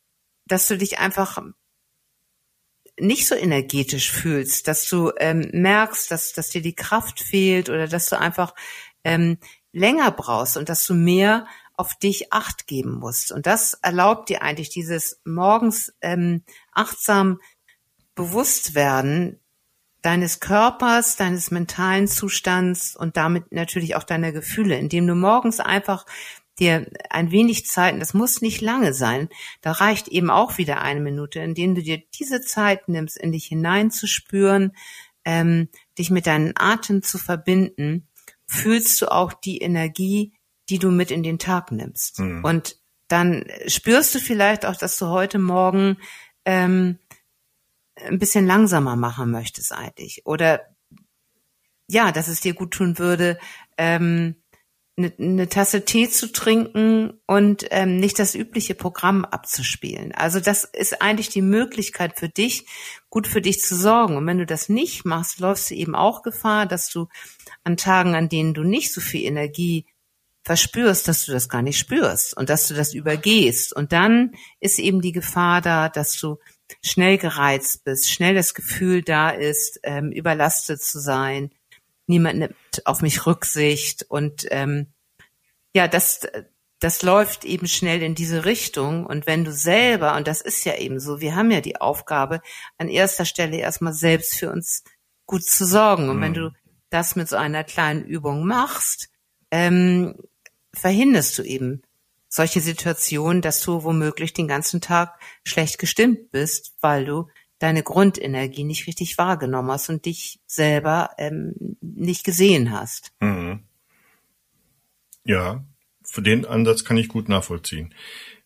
dass 0.47 0.67
du 0.69 0.77
dich 0.77 0.99
einfach 0.99 1.39
nicht 2.99 3.27
so 3.27 3.35
energetisch 3.35 4.11
fühlst, 4.13 4.69
dass 4.69 4.89
du 4.89 5.13
ähm, 5.19 5.49
merkst, 5.53 6.11
dass, 6.11 6.33
dass 6.33 6.51
dir 6.51 6.63
die 6.63 6.77
Kraft 6.77 7.21
fehlt 7.21 7.69
oder 7.69 7.89
dass 7.89 8.09
du 8.09 8.19
einfach 8.19 8.55
ähm, 9.03 9.39
länger 9.73 10.11
brauchst 10.13 10.57
und 10.57 10.69
dass 10.69 10.87
du 10.87 10.95
mehr 10.95 11.47
auf 11.77 11.99
dich 11.99 12.33
acht 12.33 12.67
geben 12.69 12.93
musst. 12.93 13.33
Und 13.33 13.47
das 13.47 13.75
erlaubt 13.75 14.29
dir 14.29 14.43
eigentlich 14.43 14.71
dieses 14.71 15.21
morgens 15.25 15.93
ähm, 16.01 16.45
achtsam 16.73 17.41
bewusst 18.15 18.77
werden 18.77 19.41
deines 20.03 20.39
Körpers, 20.39 21.17
deines 21.17 21.51
mentalen 21.51 22.07
Zustands 22.07 22.95
und 22.95 23.17
damit 23.17 23.51
natürlich 23.53 23.97
auch 23.97 24.05
deiner 24.05 24.33
Gefühle, 24.33 24.79
indem 24.79 25.07
du 25.07 25.15
morgens 25.15 25.61
einfach 25.61 26.05
dir 26.59 26.87
ein 27.11 27.31
wenig 27.31 27.67
Zeit, 27.67 28.01
das 28.01 28.15
muss 28.15 28.41
nicht 28.41 28.61
lange 28.61 28.95
sein, 28.95 29.29
da 29.61 29.73
reicht 29.73 30.09
eben 30.09 30.31
auch 30.31 30.59
wieder 30.59 30.83
eine 30.83 31.01
Minute, 31.01 31.41
in 31.41 31.55
denen 31.55 31.75
du 31.75 31.83
dir 31.83 32.03
diese 32.19 32.41
Zeit 32.41 32.89
nimmst, 32.89 33.17
in 33.17 33.33
dich 33.33 33.47
hineinzuspüren, 33.47 34.73
ähm, 35.25 35.69
dich 35.99 36.11
mit 36.11 36.27
deinem 36.27 36.53
Atem 36.55 37.03
zu 37.03 37.19
verbinden, 37.19 38.09
fühlst 38.47 39.01
du 39.01 39.11
auch 39.11 39.33
die 39.33 39.59
Energie, 39.59 40.33
die 40.69 40.79
du 40.79 40.91
mit 40.91 41.11
in 41.11 41.23
den 41.23 41.39
Tag 41.39 41.73
nimmst. 41.73 42.21
Mhm. 42.21 42.45
Und 42.45 42.79
dann 43.09 43.45
spürst 43.67 44.15
du 44.15 44.19
vielleicht 44.19 44.65
auch, 44.65 44.77
dass 44.77 44.99
du 44.99 45.07
heute 45.07 45.39
Morgen 45.39 45.99
ähm, 46.45 46.99
ein 47.97 48.19
bisschen 48.19 48.47
langsamer 48.47 48.97
machen 48.97 49.31
möchtest 49.31 49.73
eigentlich. 49.73 50.23
Oder 50.25 50.63
ja, 51.87 52.13
dass 52.13 52.29
es 52.29 52.41
dir 52.41 52.55
gut 52.55 52.73
tun 52.73 52.99
würde, 52.99 53.39
ähm, 53.77 54.37
eine, 54.97 55.13
eine 55.19 55.49
Tasse 55.49 55.85
Tee 55.85 56.09
zu 56.09 56.31
trinken 56.31 57.21
und 57.27 57.67
ähm, 57.71 57.97
nicht 57.97 58.19
das 58.19 58.35
übliche 58.35 58.75
Programm 58.75 59.25
abzuspielen. 59.25 60.13
Also 60.13 60.41
das 60.41 60.65
ist 60.65 61.03
eigentlich 61.03 61.29
die 61.29 61.43
Möglichkeit 61.43 62.19
für 62.19 62.29
dich, 62.29 62.67
gut 63.11 63.27
für 63.27 63.41
dich 63.41 63.61
zu 63.61 63.77
sorgen. 63.77 64.17
Und 64.17 64.27
wenn 64.27 64.39
du 64.39 64.47
das 64.47 64.69
nicht 64.69 65.05
machst, 65.05 65.41
läufst 65.41 65.71
du 65.71 65.75
eben 65.75 65.95
auch 65.95 66.23
Gefahr, 66.23 66.67
dass 66.67 66.91
du 66.91 67.09
an 67.65 67.77
Tagen, 67.77 68.15
an 68.15 68.29
denen 68.29 68.55
du 68.55 68.63
nicht 68.63 68.93
so 68.93 69.01
viel 69.01 69.25
Energie 69.25 69.87
verspürst, 70.45 71.09
dass 71.09 71.25
du 71.25 71.33
das 71.33 71.49
gar 71.49 71.63
nicht 71.63 71.79
spürst 71.79 72.37
und 72.37 72.51
dass 72.51 72.69
du 72.69 72.75
das 72.75 72.95
übergehst. 72.95 73.75
Und 73.75 73.93
dann 73.93 74.33
ist 74.61 74.79
eben 74.79 75.01
die 75.01 75.13
Gefahr 75.13 75.61
da, 75.61 75.89
dass 75.89 76.19
du 76.19 76.39
schnell 76.83 77.19
gereizt 77.19 77.85
bist, 77.85 78.11
schnell 78.11 78.35
das 78.35 78.55
Gefühl 78.55 79.03
da 79.03 79.31
ist, 79.31 79.81
ähm, 79.83 80.13
überlastet 80.13 80.83
zu 80.83 81.01
sein, 81.01 81.51
niemand 82.07 82.39
nimmt 82.39 82.87
auf 82.87 83.03
mich 83.03 83.27
Rücksicht 83.27 84.05
und 84.09 84.47
ähm, 84.51 84.89
ja, 85.75 85.89
das, 85.89 86.21
das 86.79 87.03
läuft 87.03 87.45
eben 87.45 87.67
schnell 87.67 88.03
in 88.03 88.15
diese 88.15 88.45
Richtung. 88.45 89.07
Und 89.07 89.27
wenn 89.27 89.45
du 89.45 89.53
selber, 89.53 90.17
und 90.17 90.29
das 90.29 90.41
ist 90.41 90.65
ja 90.65 90.77
eben 90.77 91.01
so, 91.01 91.21
wir 91.21 91.35
haben 91.35 91.51
ja 91.51 91.61
die 91.61 91.81
Aufgabe, 91.81 92.41
an 92.79 92.89
erster 92.89 93.25
Stelle 93.25 93.57
erstmal 93.57 93.93
selbst 93.93 94.37
für 94.37 94.51
uns 94.51 94.85
gut 95.27 95.45
zu 95.45 95.65
sorgen. 95.65 96.09
Und 96.09 96.19
mhm. 96.19 96.23
wenn 96.23 96.35
du 96.35 96.53
das 96.91 97.17
mit 97.17 97.29
so 97.29 97.37
einer 97.37 97.65
kleinen 97.65 98.05
Übung 98.05 98.47
machst, 98.47 99.09
ähm, 99.51 100.15
verhinderst 100.73 101.39
du 101.39 101.43
eben 101.43 101.83
solche 102.29 102.61
Situationen, 102.61 103.43
dass 103.43 103.61
du 103.63 103.85
womöglich 103.85 104.33
den 104.33 104.49
ganzen 104.49 104.81
Tag 104.81 105.19
schlecht 105.45 105.79
gestimmt 105.79 106.31
bist, 106.33 106.75
weil 106.81 107.05
du 107.05 107.29
deine 107.59 107.83
Grundenergie 107.83 108.65
nicht 108.65 108.87
richtig 108.87 109.17
wahrgenommen 109.19 109.71
hast 109.71 109.89
und 109.89 110.05
dich 110.05 110.41
selber 110.47 111.11
ähm, 111.19 111.77
nicht 111.81 112.25
gesehen 112.25 112.73
hast. 112.73 113.13
Mhm. 113.21 113.65
Ja, 115.25 115.65
für 116.05 116.23
den 116.23 116.45
Ansatz 116.45 116.85
kann 116.85 116.97
ich 116.97 117.09
gut 117.09 117.29
nachvollziehen. 117.29 117.95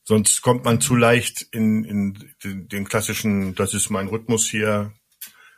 Sonst 0.04 0.40
kommt 0.40 0.64
man 0.64 0.80
zu 0.80 0.94
leicht 0.94 1.42
in, 1.50 1.84
in 1.84 2.32
den, 2.42 2.68
den 2.68 2.88
klassischen, 2.88 3.54
das 3.54 3.74
ist 3.74 3.90
mein 3.90 4.08
Rhythmus 4.08 4.48
hier, 4.48 4.92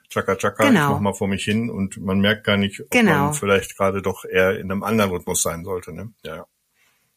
Chaka 0.08 0.34
Chaka, 0.34 0.64
genau. 0.64 0.80
ich 0.80 0.88
mach 0.94 1.00
mal 1.00 1.14
vor 1.14 1.28
mich 1.28 1.44
hin 1.44 1.70
und 1.70 1.98
man 1.98 2.18
merkt 2.18 2.44
gar 2.44 2.56
nicht, 2.56 2.80
ob 2.80 2.90
genau. 2.90 3.26
man 3.26 3.34
vielleicht 3.34 3.76
gerade 3.76 4.02
doch 4.02 4.24
eher 4.24 4.58
in 4.58 4.70
einem 4.70 4.82
anderen 4.82 5.12
Rhythmus 5.12 5.42
sein 5.42 5.62
sollte. 5.62 5.92
Ne? 5.92 6.12
Ja. 6.24 6.46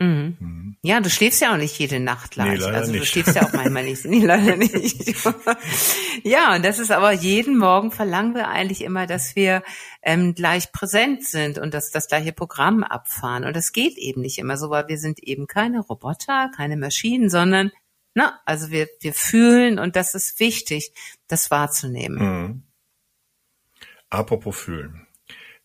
Mhm. 0.04 0.38
Mhm. 0.40 0.78
Ja, 0.84 1.00
du 1.00 1.10
schläfst 1.10 1.42
ja 1.42 1.54
auch 1.54 1.58
nicht 1.58 1.80
jede 1.80 2.00
Nacht 2.00 2.32
gleich. 2.32 2.60
Nee, 2.60 2.66
also 2.66 2.92
du 2.92 3.00
nicht. 3.00 3.10
schläfst 3.10 3.36
ja 3.36 3.44
auch 3.44 3.54
manchmal 3.54 3.86
nicht. 3.86 4.04
Nee, 4.06 4.26
leider 4.26 4.58
nicht. 4.58 5.16
ja, 6.24 6.56
und 6.56 6.66
das 6.66 6.80
ist 6.80 6.92
aber 6.92 7.12
jeden 7.12 7.58
Morgen 7.58 7.92
verlangen 7.92 8.36
wir 8.36 8.50
eigentlich 8.50 8.82
immer, 8.82 9.08
dass 9.08 9.36
wir 9.36 9.64
ähm, 10.02 10.36
gleich 10.36 10.72
präsent 10.72 11.26
sind 11.26 11.58
und 11.58 11.74
dass 11.74 11.92
das 11.92 12.08
gleiche 12.08 12.34
Programm 12.34 12.84
abfahren. 12.84 13.46
Und 13.46 13.56
das 13.56 13.72
geht 13.72 13.98
eben 13.98 14.22
nicht 14.22 14.40
immer 14.40 14.58
so, 14.58 14.70
weil 14.70 14.90
wir 14.90 14.98
sind 14.98 15.20
eben 15.24 15.48
keine 15.48 15.80
Roboter, 15.80 16.52
keine 16.56 16.76
Maschinen, 16.76 17.30
sondern 17.30 17.72
na, 18.14 18.40
also 18.46 18.70
wir, 18.70 18.90
wir 19.00 19.14
fühlen 19.14 19.80
und 19.80 19.96
das 19.96 20.14
ist 20.16 20.40
wichtig, 20.40 20.92
das 21.28 21.50
wahrzunehmen. 21.50 22.20
Mhm. 22.20 22.64
Apropos 24.10 24.56
fühlen. 24.56 25.08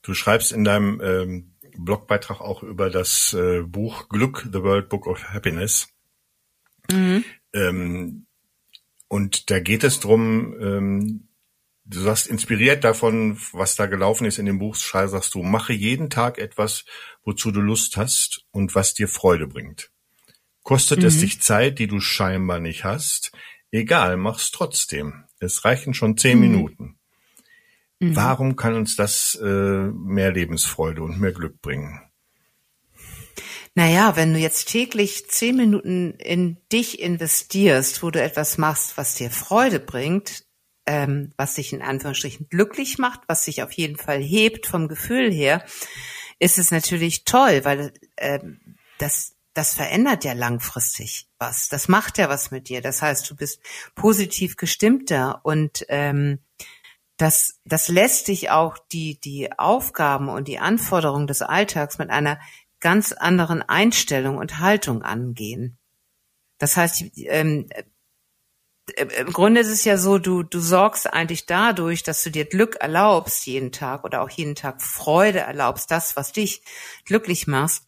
Du 0.02 0.14
schreibst 0.14 0.52
in 0.52 0.64
deinem 0.64 1.00
ähm, 1.02 1.54
Blogbeitrag 1.78 2.40
auch 2.40 2.62
über 2.62 2.90
das 2.90 3.32
äh, 3.32 3.62
Buch 3.62 4.08
Glück, 4.08 4.48
The 4.52 4.62
World 4.62 4.88
Book 4.88 5.06
of 5.06 5.24
Happiness. 5.24 5.88
Mhm. 6.90 7.24
Ähm, 7.54 8.26
und 9.08 9.50
da 9.50 9.60
geht 9.60 9.84
es 9.84 10.00
drum, 10.00 10.54
ähm, 10.60 11.28
du 11.86 12.00
sagst, 12.00 12.26
inspiriert 12.26 12.84
davon, 12.84 13.38
was 13.52 13.76
da 13.76 13.86
gelaufen 13.86 14.26
ist 14.26 14.38
in 14.38 14.46
dem 14.46 14.58
Buch, 14.58 14.74
sagst 14.74 15.34
du, 15.34 15.42
mache 15.42 15.72
jeden 15.72 16.10
Tag 16.10 16.38
etwas, 16.38 16.84
wozu 17.24 17.50
du 17.50 17.60
Lust 17.60 17.96
hast 17.96 18.44
und 18.50 18.74
was 18.74 18.94
dir 18.94 19.08
Freude 19.08 19.46
bringt. 19.46 19.90
Kostet 20.62 21.00
mhm. 21.00 21.06
es 21.06 21.20
dich 21.20 21.40
Zeit, 21.40 21.78
die 21.78 21.86
du 21.86 22.00
scheinbar 22.00 22.60
nicht 22.60 22.84
hast? 22.84 23.32
Egal, 23.70 24.16
mach's 24.16 24.50
trotzdem. 24.50 25.24
Es 25.40 25.64
reichen 25.64 25.94
schon 25.94 26.16
zehn 26.16 26.38
mhm. 26.38 26.50
Minuten. 26.50 26.97
Mhm. 28.00 28.16
Warum 28.16 28.56
kann 28.56 28.74
uns 28.74 28.96
das 28.96 29.38
äh, 29.42 29.46
mehr 29.46 30.32
Lebensfreude 30.32 31.02
und 31.02 31.20
mehr 31.20 31.32
Glück 31.32 31.60
bringen? 31.60 32.00
Naja, 33.74 34.16
wenn 34.16 34.32
du 34.32 34.40
jetzt 34.40 34.68
täglich 34.68 35.28
zehn 35.28 35.56
Minuten 35.56 36.14
in 36.14 36.56
dich 36.72 37.00
investierst, 37.00 38.02
wo 38.02 38.10
du 38.10 38.20
etwas 38.20 38.58
machst, 38.58 38.96
was 38.96 39.14
dir 39.14 39.30
Freude 39.30 39.78
bringt, 39.78 40.44
ähm, 40.86 41.32
was 41.36 41.54
dich 41.54 41.72
in 41.72 41.82
Anführungsstrichen 41.82 42.48
glücklich 42.48 42.98
macht, 42.98 43.20
was 43.28 43.44
sich 43.44 43.62
auf 43.62 43.72
jeden 43.72 43.96
Fall 43.96 44.20
hebt 44.20 44.66
vom 44.66 44.88
Gefühl 44.88 45.30
her, 45.30 45.64
ist 46.38 46.58
es 46.58 46.70
natürlich 46.70 47.24
toll, 47.24 47.64
weil 47.64 47.92
ähm, 48.16 48.58
das 48.98 49.34
das 49.58 49.74
verändert 49.74 50.24
ja 50.24 50.34
langfristig 50.34 51.26
was. 51.38 51.68
Das 51.68 51.88
macht 51.88 52.16
ja 52.16 52.28
was 52.28 52.52
mit 52.52 52.68
dir. 52.68 52.80
Das 52.80 53.02
heißt, 53.02 53.28
du 53.28 53.34
bist 53.34 53.60
positiv 53.96 54.56
gestimmter 54.56 55.40
und 55.42 55.84
ähm, 55.88 56.38
das, 57.18 57.60
das 57.64 57.88
lässt 57.88 58.28
dich 58.28 58.50
auch 58.50 58.78
die, 58.92 59.20
die 59.20 59.52
Aufgaben 59.58 60.28
und 60.28 60.48
die 60.48 60.60
Anforderungen 60.60 61.26
des 61.26 61.42
Alltags 61.42 61.98
mit 61.98 62.10
einer 62.10 62.40
ganz 62.80 63.12
anderen 63.12 63.60
Einstellung 63.60 64.38
und 64.38 64.60
Haltung 64.60 65.02
angehen. 65.02 65.78
Das 66.58 66.76
heißt, 66.76 67.04
ähm, 67.16 67.68
äh, 68.96 69.04
im 69.18 69.32
Grunde 69.32 69.60
ist 69.60 69.68
es 69.68 69.84
ja 69.84 69.98
so, 69.98 70.18
du, 70.18 70.44
du 70.44 70.60
sorgst 70.60 71.12
eigentlich 71.12 71.44
dadurch, 71.44 72.04
dass 72.04 72.22
du 72.22 72.30
dir 72.30 72.44
Glück 72.44 72.76
erlaubst 72.76 73.46
jeden 73.46 73.72
Tag 73.72 74.04
oder 74.04 74.22
auch 74.22 74.30
jeden 74.30 74.54
Tag 74.54 74.80
Freude 74.80 75.40
erlaubst, 75.40 75.90
das, 75.90 76.14
was 76.14 76.30
dich 76.30 76.62
glücklich 77.04 77.48
macht. 77.48 77.82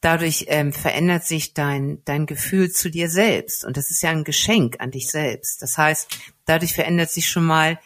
Dadurch 0.00 0.44
ähm, 0.48 0.72
verändert 0.72 1.24
sich 1.24 1.54
dein, 1.54 2.02
dein 2.04 2.26
Gefühl 2.26 2.70
zu 2.70 2.88
dir 2.88 3.10
selbst. 3.10 3.64
Und 3.64 3.76
das 3.76 3.90
ist 3.90 4.02
ja 4.02 4.10
ein 4.10 4.22
Geschenk 4.22 4.76
an 4.78 4.92
dich 4.92 5.10
selbst. 5.10 5.60
Das 5.60 5.76
heißt, 5.76 6.18
dadurch 6.44 6.74
verändert 6.74 7.10
sich 7.10 7.28
schon 7.28 7.44
mal 7.44 7.80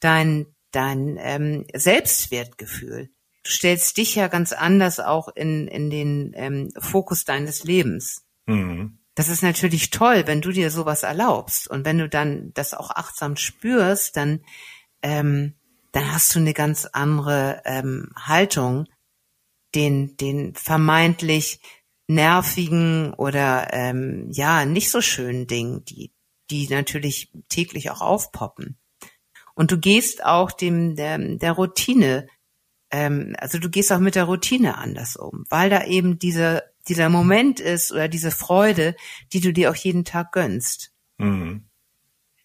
dein, 0.00 0.46
dein 0.72 1.18
ähm, 1.20 1.66
Selbstwertgefühl. 1.74 3.10
Du 3.42 3.50
stellst 3.50 3.96
dich 3.96 4.14
ja 4.14 4.28
ganz 4.28 4.52
anders 4.52 5.00
auch 5.00 5.28
in, 5.28 5.66
in 5.68 5.90
den 5.90 6.32
ähm, 6.34 6.70
Fokus 6.78 7.24
deines 7.24 7.64
Lebens. 7.64 8.24
Mhm. 8.46 8.98
Das 9.14 9.28
ist 9.28 9.42
natürlich 9.42 9.90
toll, 9.90 10.26
wenn 10.26 10.40
du 10.40 10.50
dir 10.50 10.70
sowas 10.70 11.02
erlaubst. 11.02 11.68
Und 11.68 11.84
wenn 11.84 11.98
du 11.98 12.08
dann 12.08 12.52
das 12.54 12.74
auch 12.74 12.90
achtsam 12.90 13.36
spürst, 13.36 14.16
dann, 14.16 14.40
ähm, 15.02 15.54
dann 15.92 16.12
hast 16.12 16.34
du 16.34 16.38
eine 16.38 16.54
ganz 16.54 16.86
andere 16.86 17.62
ähm, 17.64 18.10
Haltung 18.16 18.86
den, 19.74 20.16
den 20.16 20.54
vermeintlich 20.54 21.60
nervigen 22.08 23.14
oder 23.14 23.72
ähm, 23.72 24.28
ja 24.30 24.64
nicht 24.64 24.90
so 24.90 25.00
schönen 25.00 25.46
Dingen, 25.46 25.84
die, 25.84 26.12
die 26.50 26.68
natürlich 26.68 27.30
täglich 27.48 27.90
auch 27.90 28.00
aufpoppen. 28.00 28.78
Und 29.60 29.70
du 29.70 29.78
gehst 29.78 30.24
auch 30.24 30.52
dem 30.52 30.96
der, 30.96 31.18
der 31.18 31.52
Routine, 31.52 32.26
ähm, 32.90 33.36
also 33.36 33.58
du 33.58 33.68
gehst 33.68 33.92
auch 33.92 33.98
mit 33.98 34.14
der 34.14 34.24
Routine 34.24 34.78
anders 34.78 35.16
um, 35.16 35.44
weil 35.50 35.68
da 35.68 35.84
eben 35.84 36.18
dieser 36.18 36.62
dieser 36.88 37.10
Moment 37.10 37.60
ist 37.60 37.92
oder 37.92 38.08
diese 38.08 38.30
Freude, 38.30 38.96
die 39.34 39.40
du 39.40 39.52
dir 39.52 39.70
auch 39.70 39.74
jeden 39.76 40.06
Tag 40.06 40.32
gönnst. 40.32 40.92
Mhm. 41.18 41.68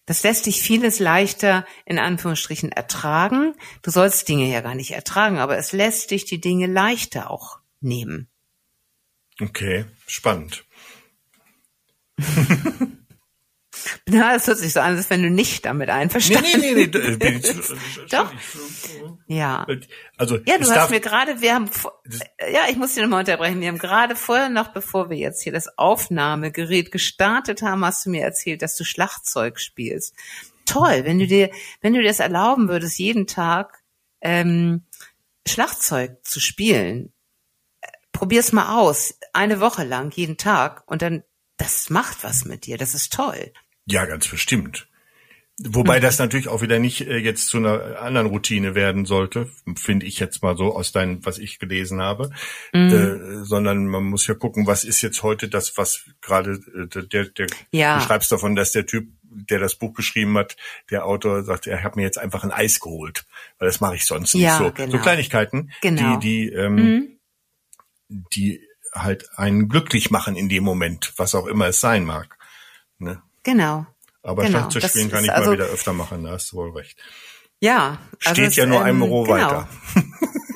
Das 0.04 0.24
lässt 0.24 0.44
dich 0.44 0.60
vieles 0.60 0.98
leichter 0.98 1.64
in 1.86 1.98
Anführungsstrichen 1.98 2.70
ertragen. 2.70 3.54
Du 3.80 3.90
sollst 3.90 4.28
Dinge 4.28 4.52
ja 4.52 4.60
gar 4.60 4.74
nicht 4.74 4.90
ertragen, 4.90 5.38
aber 5.38 5.56
es 5.56 5.72
lässt 5.72 6.10
dich 6.10 6.26
die 6.26 6.42
Dinge 6.42 6.66
leichter 6.66 7.30
auch 7.30 7.60
nehmen. 7.80 8.28
Okay, 9.40 9.86
spannend. 10.06 10.66
Na, 14.08 14.36
es 14.36 14.46
hört 14.46 14.58
sich 14.58 14.72
so 14.72 14.78
an, 14.78 14.96
als 14.96 15.10
wenn 15.10 15.22
du 15.22 15.30
nicht 15.30 15.64
damit 15.64 15.90
einverstanden 15.90 16.60
nee, 16.60 16.74
nee, 16.74 16.86
nee, 16.86 17.16
nee. 17.20 17.40
Doch. 18.10 18.32
Ja. 19.26 19.66
Also, 20.16 20.38
ja, 20.46 20.58
du 20.58 20.70
hast 20.70 20.90
mir 20.90 21.00
gerade, 21.00 21.40
wir 21.40 21.54
haben, 21.54 21.68
ja, 22.52 22.62
ich 22.70 22.76
muss 22.76 22.94
dich 22.94 23.02
nochmal 23.02 23.20
unterbrechen. 23.20 23.60
Wir 23.60 23.66
haben 23.66 23.78
gerade 23.78 24.14
vorher 24.14 24.48
noch, 24.48 24.68
bevor 24.68 25.10
wir 25.10 25.16
jetzt 25.16 25.42
hier 25.42 25.52
das 25.52 25.76
Aufnahmegerät 25.76 26.92
gestartet 26.92 27.62
haben, 27.62 27.84
hast 27.84 28.06
du 28.06 28.10
mir 28.10 28.22
erzählt, 28.22 28.62
dass 28.62 28.76
du 28.76 28.84
Schlagzeug 28.84 29.58
spielst. 29.58 30.14
Toll, 30.66 31.04
wenn 31.04 31.18
du 31.18 31.26
dir, 31.26 31.50
wenn 31.80 31.92
du 31.92 32.00
dir 32.00 32.08
das 32.08 32.20
erlauben 32.20 32.68
würdest, 32.68 33.00
jeden 33.00 33.26
Tag 33.26 33.82
ähm, 34.20 34.84
Schlagzeug 35.48 36.24
zu 36.24 36.38
spielen, 36.38 37.12
probier's 38.12 38.52
mal 38.52 38.80
aus, 38.80 39.18
eine 39.32 39.58
Woche 39.60 39.82
lang, 39.82 40.12
jeden 40.14 40.36
Tag, 40.36 40.84
und 40.86 41.02
dann, 41.02 41.24
das 41.56 41.90
macht 41.90 42.22
was 42.22 42.44
mit 42.44 42.66
dir, 42.66 42.78
das 42.78 42.94
ist 42.94 43.12
toll. 43.12 43.52
Ja, 43.86 44.04
ganz 44.04 44.28
bestimmt. 44.28 44.88
Wobei 45.58 46.00
das 46.00 46.18
natürlich 46.18 46.48
auch 46.48 46.60
wieder 46.60 46.78
nicht 46.78 47.00
äh, 47.00 47.16
jetzt 47.16 47.48
zu 47.48 47.56
einer 47.56 48.02
anderen 48.02 48.26
Routine 48.26 48.74
werden 48.74 49.06
sollte, 49.06 49.50
finde 49.74 50.04
ich 50.04 50.18
jetzt 50.18 50.42
mal 50.42 50.54
so 50.54 50.76
aus 50.76 50.92
deinem, 50.92 51.24
was 51.24 51.38
ich 51.38 51.58
gelesen 51.58 52.02
habe, 52.02 52.30
mhm. 52.74 52.90
äh, 52.90 53.44
sondern 53.44 53.86
man 53.86 54.04
muss 54.04 54.26
ja 54.26 54.34
gucken, 54.34 54.66
was 54.66 54.84
ist 54.84 55.00
jetzt 55.00 55.22
heute 55.22 55.48
das, 55.48 55.78
was 55.78 56.04
gerade 56.20 56.60
äh, 56.74 57.06
der, 57.06 57.24
der 57.24 57.46
ja. 57.70 57.98
du 57.98 58.04
schreibst 58.04 58.30
davon, 58.30 58.54
dass 58.54 58.72
der 58.72 58.84
Typ, 58.84 59.08
der 59.22 59.58
das 59.58 59.76
Buch 59.76 59.94
geschrieben 59.94 60.36
hat, 60.36 60.58
der 60.90 61.06
Autor 61.06 61.42
sagt, 61.42 61.66
er 61.66 61.82
hat 61.82 61.96
mir 61.96 62.02
jetzt 62.02 62.18
einfach 62.18 62.44
ein 62.44 62.52
Eis 62.52 62.78
geholt, 62.78 63.24
weil 63.58 63.68
das 63.68 63.80
mache 63.80 63.96
ich 63.96 64.04
sonst 64.04 64.34
ja, 64.34 64.58
nicht 64.58 64.66
so. 64.66 64.72
Genau. 64.74 64.92
So 64.92 64.98
Kleinigkeiten, 64.98 65.70
genau. 65.80 66.18
die, 66.18 66.48
die 66.48 66.52
ähm, 66.52 66.74
mhm 66.74 67.16
die 68.08 68.62
halt 68.92 69.28
einen 69.36 69.68
glücklich 69.68 70.10
machen 70.10 70.36
in 70.36 70.48
dem 70.48 70.64
Moment, 70.64 71.12
was 71.16 71.34
auch 71.34 71.46
immer 71.46 71.66
es 71.66 71.80
sein 71.80 72.04
mag. 72.04 72.38
Ne? 72.98 73.22
Genau. 73.46 73.86
Aber 74.24 74.42
genau. 74.42 74.58
Schach 74.58 74.68
zu 74.70 74.80
spielen 74.80 75.08
kann 75.08 75.22
ich 75.22 75.30
also, 75.30 75.50
mal 75.50 75.58
wieder 75.58 75.66
öfter 75.66 75.92
machen, 75.92 76.24
da 76.24 76.32
hast 76.32 76.50
du 76.50 76.56
wohl 76.56 76.72
recht. 76.72 76.98
Ja. 77.60 77.98
Also 78.24 78.42
Steht 78.42 78.56
ja 78.56 78.66
nur 78.66 78.80
ähm, 78.80 78.86
einem 78.86 79.02
Roh 79.02 79.22
genau. 79.22 79.36
weiter. 79.36 79.68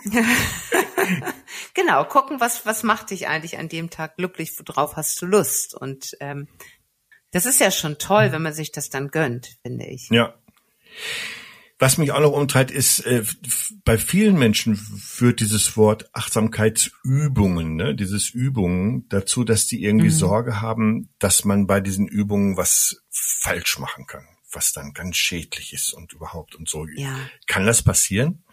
genau, 1.74 2.04
gucken, 2.04 2.40
was, 2.40 2.66
was 2.66 2.82
macht 2.82 3.10
dich 3.10 3.28
eigentlich 3.28 3.58
an 3.58 3.68
dem 3.68 3.90
Tag 3.90 4.16
glücklich, 4.16 4.52
worauf 4.58 4.96
hast 4.96 5.22
du 5.22 5.26
Lust? 5.26 5.76
Und 5.76 6.16
ähm, 6.18 6.48
das 7.30 7.46
ist 7.46 7.60
ja 7.60 7.70
schon 7.70 7.98
toll, 7.98 8.32
wenn 8.32 8.42
man 8.42 8.54
sich 8.54 8.72
das 8.72 8.90
dann 8.90 9.12
gönnt, 9.12 9.56
finde 9.62 9.86
ich. 9.86 10.08
Ja. 10.10 10.34
Was 11.80 11.96
mich 11.96 12.12
auch 12.12 12.20
noch 12.20 12.32
umtreibt, 12.32 12.70
ist, 12.70 13.00
äh, 13.06 13.24
bei 13.86 13.96
vielen 13.96 14.38
Menschen 14.38 14.76
führt 14.76 15.40
dieses 15.40 15.78
Wort 15.78 16.14
Achtsamkeitsübungen, 16.14 17.74
ne, 17.74 17.94
dieses 17.94 18.28
Übungen 18.28 19.08
dazu, 19.08 19.44
dass 19.44 19.66
die 19.66 19.82
irgendwie 19.82 20.08
mhm. 20.08 20.14
Sorge 20.14 20.60
haben, 20.60 21.08
dass 21.18 21.46
man 21.46 21.66
bei 21.66 21.80
diesen 21.80 22.06
Übungen 22.06 22.58
was 22.58 23.02
falsch 23.08 23.78
machen 23.78 24.06
kann, 24.06 24.26
was 24.52 24.74
dann 24.74 24.92
ganz 24.92 25.16
schädlich 25.16 25.72
ist 25.72 25.94
und 25.94 26.12
überhaupt 26.12 26.54
und 26.54 26.68
so. 26.68 26.86
Ja. 26.86 27.16
Kann 27.46 27.64
das 27.64 27.82
passieren? 27.82 28.44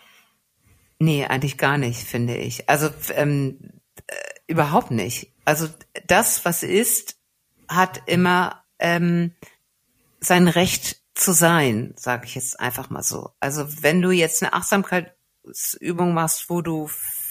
Nee, 0.98 1.26
eigentlich 1.26 1.58
gar 1.58 1.78
nicht, 1.78 2.00
finde 2.00 2.38
ich. 2.38 2.70
Also 2.70 2.90
ähm, 3.14 3.82
äh, 4.08 4.14
überhaupt 4.48 4.92
nicht. 4.92 5.34
Also 5.44 5.68
das, 6.08 6.46
was 6.46 6.64
ist, 6.64 7.18
hat 7.68 8.04
immer 8.06 8.64
ähm, 8.80 9.34
sein 10.22 10.48
Recht 10.48 11.02
zu 11.18 11.34
sein, 11.34 11.94
sage 11.98 12.26
ich 12.26 12.36
jetzt 12.36 12.60
einfach 12.60 12.90
mal 12.90 13.04
so. 13.04 13.32
Also 13.40 13.84
wenn 13.84 14.02
du 14.02 14.12
jetzt 14.12 14.42
eine 14.42 14.54
Achtsamkeitsübung 14.54 16.14
machst, 16.14 16.50
wo 16.50 16.62
du 16.62 16.90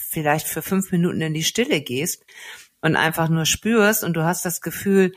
vielleicht 0.09 0.47
für 0.47 0.61
fünf 0.61 0.91
Minuten 0.91 1.21
in 1.21 1.33
die 1.33 1.43
Stille 1.43 1.81
gehst 1.81 2.23
und 2.81 2.95
einfach 2.95 3.29
nur 3.29 3.45
spürst 3.45 4.03
und 4.03 4.13
du 4.13 4.23
hast 4.23 4.45
das 4.45 4.61
Gefühl, 4.61 5.13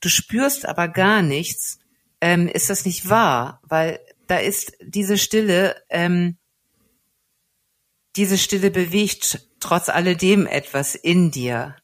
du 0.00 0.08
spürst 0.08 0.66
aber 0.66 0.88
gar 0.88 1.22
nichts, 1.22 1.78
ähm, 2.20 2.48
ist 2.48 2.70
das 2.70 2.84
nicht 2.84 3.08
wahr, 3.08 3.60
weil 3.62 4.00
da 4.26 4.38
ist 4.38 4.72
diese 4.80 5.18
Stille, 5.18 5.82
ähm, 5.90 6.38
diese 8.16 8.38
Stille 8.38 8.70
bewegt 8.70 9.48
trotz 9.60 9.88
alledem 9.88 10.46
etwas 10.46 10.94
in 10.94 11.30
dir. 11.30 11.76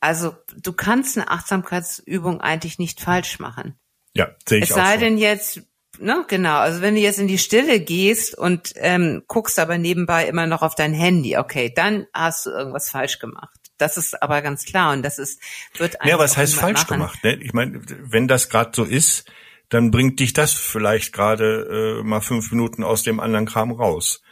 Also 0.00 0.34
du 0.56 0.72
kannst 0.72 1.16
eine 1.16 1.30
Achtsamkeitsübung 1.30 2.40
eigentlich 2.40 2.78
nicht 2.78 3.00
falsch 3.00 3.38
machen. 3.38 3.78
Ja, 4.14 4.30
sehe 4.46 4.58
ich 4.58 4.70
es 4.70 4.74
sei 4.74 4.94
so. 4.94 5.00
denn 5.00 5.18
jetzt, 5.18 5.62
ne, 5.98 6.24
genau, 6.28 6.58
also 6.58 6.82
wenn 6.82 6.94
du 6.94 7.00
jetzt 7.00 7.18
in 7.18 7.28
die 7.28 7.38
Stille 7.38 7.80
gehst 7.80 8.36
und 8.36 8.72
ähm, 8.76 9.22
guckst 9.26 9.58
aber 9.58 9.78
nebenbei 9.78 10.26
immer 10.26 10.46
noch 10.46 10.62
auf 10.62 10.74
dein 10.74 10.92
Handy, 10.92 11.36
okay, 11.36 11.72
dann 11.74 12.06
hast 12.12 12.46
du 12.46 12.50
irgendwas 12.50 12.90
falsch 12.90 13.18
gemacht. 13.18 13.58
Das 13.78 13.96
ist 13.96 14.22
aber 14.22 14.42
ganz 14.42 14.64
klar 14.64 14.92
und 14.92 15.02
das 15.02 15.18
ist 15.18 15.40
wird 15.76 16.00
einfach. 16.00 16.08
Ja, 16.08 16.18
was 16.18 16.36
heißt 16.36 16.54
falsch 16.54 16.82
machen. 16.82 16.94
gemacht? 16.94 17.24
Ne? 17.24 17.36
Ich 17.42 17.52
meine, 17.52 17.80
wenn 17.86 18.28
das 18.28 18.48
gerade 18.48 18.70
so 18.74 18.84
ist, 18.84 19.24
dann 19.70 19.90
bringt 19.90 20.20
dich 20.20 20.34
das 20.34 20.52
vielleicht 20.52 21.12
gerade 21.12 22.00
äh, 22.00 22.04
mal 22.04 22.20
fünf 22.20 22.50
Minuten 22.52 22.84
aus 22.84 23.02
dem 23.02 23.18
anderen 23.18 23.46
Kram 23.46 23.72
raus. 23.72 24.22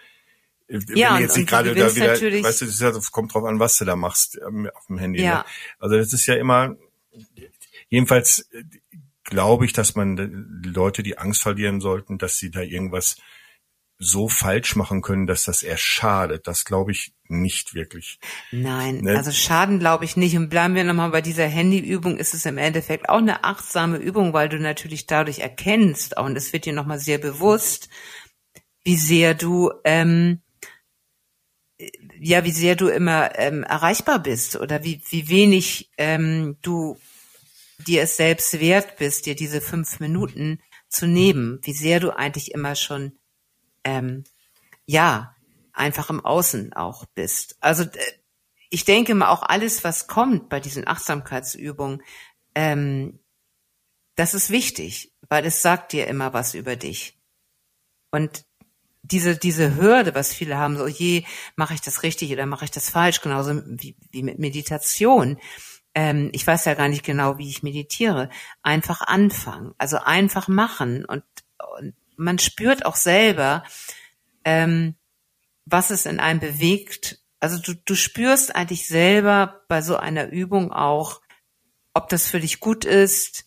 Wenn 0.68 0.96
ja, 0.96 1.18
jetzt 1.18 1.36
nicht 1.36 1.48
gerade 1.48 1.74
da 1.74 1.96
wieder, 1.96 2.12
weißt 2.12 2.60
du, 2.60 2.66
das, 2.66 2.78
ja, 2.78 2.92
das 2.92 3.10
kommt 3.10 3.34
drauf 3.34 3.44
an, 3.44 3.58
was 3.58 3.76
du 3.78 3.84
da 3.84 3.96
machst 3.96 4.38
ähm, 4.46 4.70
auf 4.72 4.86
dem 4.86 4.98
Handy. 4.98 5.22
Ja. 5.22 5.38
Ne? 5.38 5.44
Also 5.80 5.96
das 5.96 6.12
ist 6.12 6.26
ja 6.26 6.34
immer, 6.36 6.76
jedenfalls 7.88 8.48
glaube 9.30 9.64
ich, 9.64 9.72
dass 9.72 9.94
man 9.94 10.62
Leute, 10.64 11.02
die 11.02 11.16
Angst 11.18 11.42
verlieren 11.42 11.80
sollten, 11.80 12.18
dass 12.18 12.38
sie 12.38 12.50
da 12.50 12.60
irgendwas 12.60 13.16
so 14.02 14.28
falsch 14.28 14.76
machen 14.76 15.02
können, 15.02 15.26
dass 15.26 15.44
das 15.44 15.62
eher 15.62 15.76
schadet. 15.76 16.46
Das 16.46 16.64
glaube 16.64 16.90
ich 16.90 17.12
nicht 17.28 17.74
wirklich. 17.74 18.18
Nein, 18.50 19.02
ne? 19.02 19.16
also 19.16 19.30
Schaden 19.30 19.78
glaube 19.78 20.06
ich 20.06 20.16
nicht. 20.16 20.36
Und 20.36 20.48
bleiben 20.48 20.74
wir 20.74 20.84
nochmal 20.84 21.10
bei 21.10 21.20
dieser 21.20 21.46
Handyübung, 21.46 22.16
ist 22.16 22.32
es 22.32 22.46
im 22.46 22.56
Endeffekt 22.56 23.10
auch 23.10 23.18
eine 23.18 23.44
achtsame 23.44 23.98
Übung, 23.98 24.32
weil 24.32 24.48
du 24.48 24.58
natürlich 24.58 25.06
dadurch 25.06 25.40
erkennst, 25.40 26.18
und 26.18 26.34
es 26.36 26.52
wird 26.54 26.64
dir 26.64 26.72
nochmal 26.72 26.98
sehr 26.98 27.18
bewusst, 27.18 27.90
wie 28.84 28.96
sehr 28.96 29.34
du, 29.34 29.70
ähm, 29.84 30.40
ja, 32.18 32.44
wie 32.44 32.52
sehr 32.52 32.76
du 32.76 32.88
immer 32.88 33.38
ähm, 33.38 33.64
erreichbar 33.64 34.18
bist 34.18 34.56
oder 34.56 34.82
wie, 34.82 35.02
wie 35.10 35.28
wenig 35.28 35.90
ähm, 35.98 36.56
du 36.62 36.98
dir 37.86 38.02
es 38.02 38.16
selbst 38.16 38.60
wert 38.60 38.96
bist, 38.96 39.26
dir 39.26 39.34
diese 39.34 39.60
fünf 39.60 40.00
Minuten 40.00 40.60
zu 40.88 41.06
nehmen, 41.06 41.60
wie 41.62 41.72
sehr 41.72 42.00
du 42.00 42.16
eigentlich 42.16 42.52
immer 42.52 42.74
schon, 42.74 43.18
ähm, 43.84 44.24
ja, 44.86 45.34
einfach 45.72 46.10
im 46.10 46.24
Außen 46.24 46.72
auch 46.72 47.06
bist. 47.14 47.56
Also 47.60 47.84
ich 48.70 48.84
denke 48.84 49.14
mal 49.14 49.28
auch 49.28 49.42
alles, 49.42 49.84
was 49.84 50.06
kommt 50.06 50.48
bei 50.48 50.60
diesen 50.60 50.86
Achtsamkeitsübungen, 50.86 52.02
ähm, 52.54 53.20
das 54.16 54.34
ist 54.34 54.50
wichtig, 54.50 55.12
weil 55.28 55.46
es 55.46 55.62
sagt 55.62 55.92
dir 55.92 56.06
immer 56.06 56.32
was 56.32 56.54
über 56.54 56.76
dich. 56.76 57.18
Und 58.10 58.44
diese, 59.02 59.36
diese 59.36 59.76
Hürde, 59.76 60.14
was 60.14 60.34
viele 60.34 60.56
haben, 60.56 60.76
so 60.76 60.86
je, 60.86 61.24
mache 61.56 61.74
ich 61.74 61.80
das 61.80 62.02
richtig 62.02 62.32
oder 62.32 62.46
mache 62.46 62.64
ich 62.64 62.70
das 62.70 62.90
falsch, 62.90 63.22
genauso 63.22 63.62
wie, 63.66 63.96
wie 64.10 64.22
mit 64.22 64.38
Meditation 64.38 65.38
ähm, 65.94 66.30
ich 66.32 66.46
weiß 66.46 66.64
ja 66.64 66.74
gar 66.74 66.88
nicht 66.88 67.04
genau, 67.04 67.38
wie 67.38 67.48
ich 67.48 67.62
meditiere, 67.62 68.28
einfach 68.62 69.00
anfangen, 69.02 69.74
also 69.78 69.98
einfach 69.98 70.48
machen 70.48 71.04
und, 71.04 71.24
und 71.78 71.94
man 72.16 72.38
spürt 72.38 72.84
auch 72.84 72.96
selber, 72.96 73.64
ähm, 74.44 74.94
was 75.64 75.90
es 75.90 76.06
in 76.06 76.20
einem 76.20 76.40
bewegt. 76.40 77.20
Also 77.40 77.58
du, 77.58 77.74
du 77.74 77.94
spürst 77.94 78.54
eigentlich 78.54 78.86
selber 78.86 79.62
bei 79.68 79.82
so 79.82 79.96
einer 79.96 80.28
Übung 80.28 80.72
auch, 80.72 81.20
ob 81.94 82.08
das 82.08 82.26
für 82.26 82.40
dich 82.40 82.60
gut 82.60 82.84
ist 82.84 83.46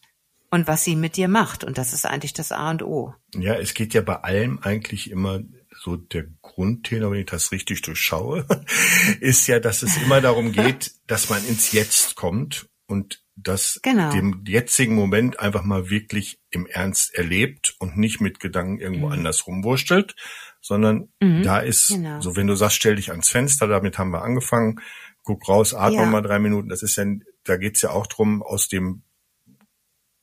und 0.49 0.67
was 0.67 0.83
sie 0.83 0.95
mit 0.95 1.17
dir 1.17 1.27
macht. 1.27 1.63
Und 1.63 1.77
das 1.77 1.93
ist 1.93 2.05
eigentlich 2.05 2.33
das 2.33 2.51
A 2.51 2.71
und 2.71 2.83
O. 2.83 3.13
Ja, 3.35 3.55
es 3.55 3.73
geht 3.73 3.93
ja 3.93 4.01
bei 4.01 4.17
allem 4.17 4.59
eigentlich 4.59 5.09
immer 5.11 5.41
so 5.83 5.97
der 5.97 6.25
Grundtenor, 6.41 7.11
wenn 7.11 7.19
ich 7.19 7.25
das 7.25 7.51
richtig 7.51 7.81
durchschaue, 7.81 8.45
ist 9.19 9.47
ja, 9.47 9.59
dass 9.59 9.83
es 9.83 9.97
immer 9.97 10.21
darum 10.21 10.53
geht, 10.53 10.93
dass 11.07 11.29
man 11.29 11.45
ins 11.45 11.73
Jetzt 11.73 12.15
kommt 12.15 12.69
und 12.87 13.21
das 13.35 13.79
genau. 13.83 14.11
dem 14.11 14.43
jetzigen 14.47 14.95
Moment 14.95 15.39
einfach 15.39 15.63
mal 15.63 15.89
wirklich 15.89 16.39
im 16.51 16.67
Ernst 16.67 17.13
erlebt 17.15 17.75
und 17.79 17.97
nicht 17.97 18.21
mit 18.21 18.39
Gedanken 18.39 18.79
irgendwo 18.79 19.07
mhm. 19.07 19.13
anders 19.13 19.45
rumwurschtelt, 19.45 20.15
sondern 20.61 21.09
mhm. 21.19 21.43
da 21.43 21.59
ist, 21.59 21.87
genau. 21.87 22.21
so 22.21 22.35
wenn 22.37 22.47
du 22.47 22.55
sagst, 22.55 22.77
stell 22.77 22.95
dich 22.95 23.11
ans 23.11 23.29
Fenster, 23.29 23.67
damit 23.67 23.97
haben 23.97 24.11
wir 24.11 24.21
angefangen, 24.21 24.79
guck 25.23 25.49
raus, 25.49 25.73
atme 25.73 25.97
ja. 25.97 26.05
mal 26.05 26.21
drei 26.21 26.39
Minuten, 26.39 26.69
das 26.69 26.83
ist 26.83 26.95
ja, 26.95 27.05
da 27.43 27.57
geht's 27.57 27.81
ja 27.81 27.89
auch 27.89 28.07
drum, 28.07 28.41
aus 28.41 28.69
dem, 28.69 29.03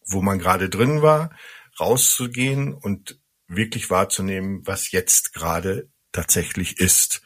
wo 0.07 0.23
man 0.23 0.39
gerade 0.39 0.71
drin 0.71 1.03
war, 1.03 1.31
rauszugehen 1.79 2.73
und 2.73 3.20
wirklich 3.51 3.91
wahrzunehmen, 3.91 4.67
was 4.67 4.93
jetzt 4.93 5.35
gerade 5.35 5.89
tatsächlich 6.13 6.79
ist. 6.79 7.23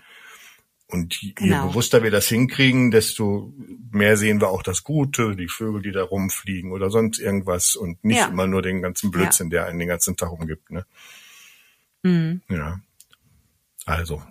Und 0.86 1.20
je 1.22 1.32
genau. 1.32 1.68
bewusster 1.68 2.02
wir 2.02 2.10
das 2.10 2.28
hinkriegen, 2.28 2.90
desto 2.90 3.52
mehr 3.90 4.16
sehen 4.16 4.40
wir 4.40 4.48
auch 4.48 4.62
das 4.62 4.84
Gute, 4.84 5.34
die 5.34 5.48
Vögel, 5.48 5.82
die 5.82 5.92
da 5.92 6.02
rumfliegen 6.02 6.72
oder 6.72 6.90
sonst 6.90 7.18
irgendwas 7.18 7.74
und 7.74 8.04
nicht 8.04 8.18
ja. 8.18 8.26
immer 8.26 8.46
nur 8.46 8.62
den 8.62 8.82
ganzen 8.82 9.10
Blödsinn, 9.10 9.50
ja. 9.50 9.60
der 9.60 9.66
einen 9.66 9.78
den 9.78 9.88
ganzen 9.88 10.16
Tag 10.16 10.30
umgibt. 10.30 10.70
Ne? 10.70 10.86
Mhm. 12.02 12.42
Ja. 12.48 12.80
Also 13.86 14.22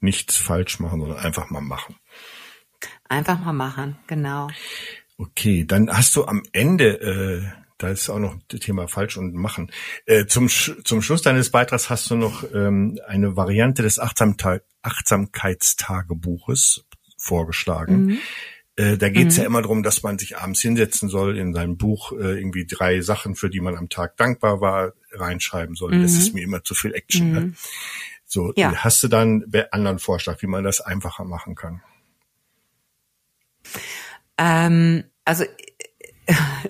nichts 0.00 0.36
falsch 0.36 0.80
machen, 0.80 1.00
sondern 1.00 1.18
einfach 1.18 1.50
mal 1.50 1.60
machen. 1.60 1.96
Einfach 3.08 3.38
mal 3.40 3.52
machen, 3.52 3.98
genau. 4.06 4.48
Okay, 5.18 5.64
dann 5.66 5.90
hast 5.90 6.16
du 6.16 6.24
am 6.24 6.42
Ende 6.52 7.00
äh, 7.00 7.59
da 7.80 7.88
ist 7.88 8.10
auch 8.10 8.18
noch 8.18 8.36
das 8.48 8.60
Thema 8.60 8.88
falsch 8.88 9.16
und 9.16 9.34
machen. 9.34 9.72
Äh, 10.04 10.26
zum, 10.26 10.48
zum 10.48 11.00
Schluss 11.02 11.22
deines 11.22 11.50
Beitrags 11.50 11.88
hast 11.88 12.10
du 12.10 12.16
noch 12.16 12.44
ähm, 12.54 13.00
eine 13.06 13.36
Variante 13.36 13.82
des 13.82 13.98
Achtsamkeit, 13.98 14.62
Achtsamkeitstagebuches 14.82 16.84
vorgeschlagen. 17.16 18.04
Mhm. 18.04 18.18
Äh, 18.76 18.98
da 18.98 19.08
geht 19.08 19.28
es 19.28 19.36
mhm. 19.36 19.40
ja 19.40 19.46
immer 19.46 19.62
darum, 19.62 19.82
dass 19.82 20.02
man 20.02 20.18
sich 20.18 20.36
abends 20.36 20.60
hinsetzen 20.60 21.08
soll, 21.08 21.38
in 21.38 21.54
seinem 21.54 21.78
Buch 21.78 22.12
äh, 22.12 22.38
irgendwie 22.38 22.66
drei 22.66 23.00
Sachen, 23.00 23.34
für 23.34 23.48
die 23.48 23.60
man 23.60 23.76
am 23.76 23.88
Tag 23.88 24.18
dankbar 24.18 24.60
war, 24.60 24.92
reinschreiben 25.12 25.74
soll. 25.74 25.96
Mhm. 25.96 26.02
Das 26.02 26.12
ist 26.12 26.34
mir 26.34 26.44
immer 26.44 26.62
zu 26.62 26.74
viel 26.74 26.94
Action. 26.94 27.32
Ne? 27.32 27.40
Mhm. 27.40 27.54
So, 28.26 28.52
ja. 28.56 28.74
hast 28.76 29.02
du 29.02 29.08
dann 29.08 29.46
einen 29.52 29.72
anderen 29.72 29.98
Vorschlag, 29.98 30.42
wie 30.42 30.46
man 30.46 30.64
das 30.64 30.82
einfacher 30.82 31.24
machen 31.24 31.54
kann? 31.54 31.80
Ähm, 34.36 35.04
also 35.24 35.46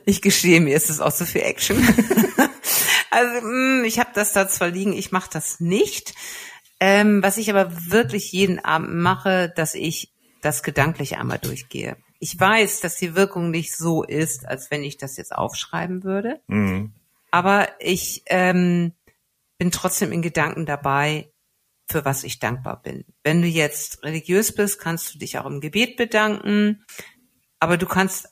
ich 0.05 0.23
gestehe 0.23 0.61
mir, 0.61 0.77
ist 0.77 0.91
es 0.91 1.01
auch 1.01 1.13
so 1.13 1.25
viel 1.25 1.43
Action. 1.43 1.77
also 3.11 3.47
mh, 3.47 3.83
mm, 3.83 3.85
ich 3.85 3.99
habe 3.99 4.11
das 4.15 4.33
da 4.33 4.49
zwar 4.49 4.69
liegen, 4.69 4.93
ich 4.93 5.13
mache 5.13 5.31
das 5.33 5.61
nicht. 5.61 6.15
Ähm, 6.81 7.23
was 7.23 7.37
ich 7.37 7.51
aber 7.51 7.71
wirklich 7.91 8.33
jeden 8.33 8.59
Abend 8.59 8.95
mache, 8.95 9.53
dass 9.55 9.75
ich 9.75 10.13
das 10.41 10.63
gedanklich 10.63 11.19
einmal 11.19 11.39
durchgehe. 11.39 11.97
Ich 12.21 12.39
weiß, 12.39 12.81
dass 12.81 12.97
die 12.97 13.15
Wirkung 13.15 13.51
nicht 13.51 13.77
so 13.77 14.03
ist, 14.03 14.47
als 14.47 14.71
wenn 14.71 14.83
ich 14.83 14.97
das 14.97 15.17
jetzt 15.17 15.35
aufschreiben 15.35 16.05
würde. 16.05 16.41
Mhm. 16.47 16.95
Aber 17.31 17.69
ich 17.79 18.23
ähm, 18.27 18.93
bin 19.59 19.71
trotzdem 19.71 20.11
in 20.13 20.23
Gedanken 20.23 20.65
dabei, 20.65 21.31
für 21.91 22.05
was 22.05 22.25
ich 22.25 22.39
dankbar 22.39 22.83
bin. 22.83 23.05
Wenn 23.25 23.43
du 23.43 23.49
jetzt 23.49 24.03
religiös 24.03 24.55
bist, 24.55 24.81
kannst 24.81 25.15
du 25.15 25.19
dich 25.19 25.39
auch 25.39 25.47
im 25.47 25.61
Gebet 25.61 25.97
bedanken, 25.97 26.85
aber 27.59 27.77
du 27.77 27.87
kannst, 27.87 28.30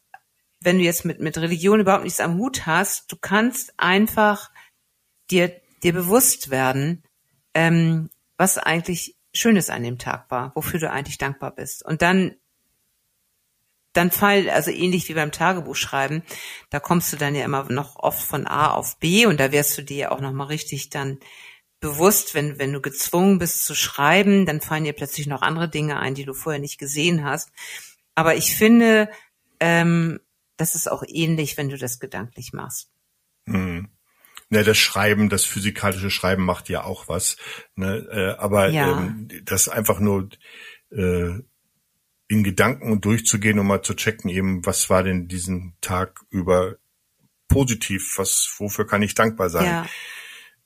wenn 0.60 0.78
du 0.78 0.84
jetzt 0.84 1.04
mit, 1.04 1.20
mit 1.20 1.38
Religion 1.38 1.80
überhaupt 1.80 2.04
nichts 2.04 2.20
am 2.20 2.38
Hut 2.38 2.66
hast, 2.66 3.10
du 3.12 3.16
kannst 3.16 3.74
einfach 3.76 4.50
dir, 5.30 5.60
dir 5.82 5.92
bewusst 5.92 6.50
werden, 6.50 7.04
ähm, 7.54 8.10
was 8.36 8.58
eigentlich 8.58 9.16
Schönes 9.32 9.70
an 9.70 9.82
dem 9.82 9.98
Tag 9.98 10.30
war, 10.30 10.52
wofür 10.54 10.80
du 10.80 10.90
eigentlich 10.90 11.18
dankbar 11.18 11.54
bist. 11.54 11.84
Und 11.84 12.02
dann 12.02 12.34
dann 13.94 14.10
fall, 14.10 14.48
also 14.50 14.70
ähnlich 14.70 15.08
wie 15.08 15.14
beim 15.14 15.32
Tagebuch 15.32 15.74
schreiben, 15.74 16.22
da 16.70 16.78
kommst 16.78 17.12
du 17.12 17.16
dann 17.16 17.34
ja 17.34 17.44
immer 17.44 17.64
noch 17.72 17.96
oft 17.96 18.22
von 18.22 18.46
A 18.46 18.70
auf 18.70 18.98
B 18.98 19.26
und 19.26 19.40
da 19.40 19.50
wirst 19.50 19.76
du 19.76 19.82
dir 19.82 20.12
auch 20.12 20.20
nochmal 20.20 20.48
richtig 20.48 20.90
dann 20.90 21.18
bewusst, 21.80 22.34
wenn, 22.34 22.58
wenn 22.58 22.72
du 22.72 22.80
gezwungen 22.80 23.38
bist 23.38 23.64
zu 23.64 23.74
schreiben, 23.74 24.46
dann 24.46 24.60
fallen 24.60 24.84
dir 24.84 24.92
plötzlich 24.92 25.26
noch 25.26 25.42
andere 25.42 25.68
Dinge 25.68 25.98
ein, 25.98 26.14
die 26.14 26.24
du 26.24 26.34
vorher 26.34 26.60
nicht 26.60 26.78
gesehen 26.78 27.24
hast. 27.24 27.50
Aber 28.14 28.36
ich 28.36 28.54
finde, 28.56 29.10
ähm, 29.60 30.20
das 30.58 30.74
ist 30.74 30.90
auch 30.90 31.02
ähnlich, 31.06 31.56
wenn 31.56 31.70
du 31.70 31.78
das 31.78 31.98
gedanklich 31.98 32.52
machst. 32.52 32.90
Hm. 33.46 33.88
Ne, 34.50 34.64
das 34.64 34.78
Schreiben, 34.78 35.28
das 35.28 35.44
physikalische 35.44 36.10
Schreiben 36.10 36.44
macht 36.44 36.68
ja 36.68 36.84
auch 36.84 37.08
was. 37.08 37.36
Ne? 37.74 38.06
Äh, 38.10 38.40
aber 38.40 38.68
ja. 38.68 38.98
ähm, 38.98 39.28
das 39.44 39.68
einfach 39.68 40.00
nur 40.00 40.28
äh, 40.90 41.40
in 42.28 42.44
Gedanken 42.44 43.00
durchzugehen, 43.00 43.58
um 43.58 43.66
mal 43.66 43.82
zu 43.82 43.94
checken, 43.94 44.30
eben, 44.30 44.64
was 44.64 44.90
war 44.90 45.02
denn 45.02 45.28
diesen 45.28 45.76
Tag 45.80 46.20
über 46.30 46.76
positiv, 47.48 48.14
was, 48.16 48.54
wofür 48.58 48.86
kann 48.86 49.02
ich 49.02 49.14
dankbar 49.14 49.50
sein? 49.50 49.64
Ja. 49.64 49.86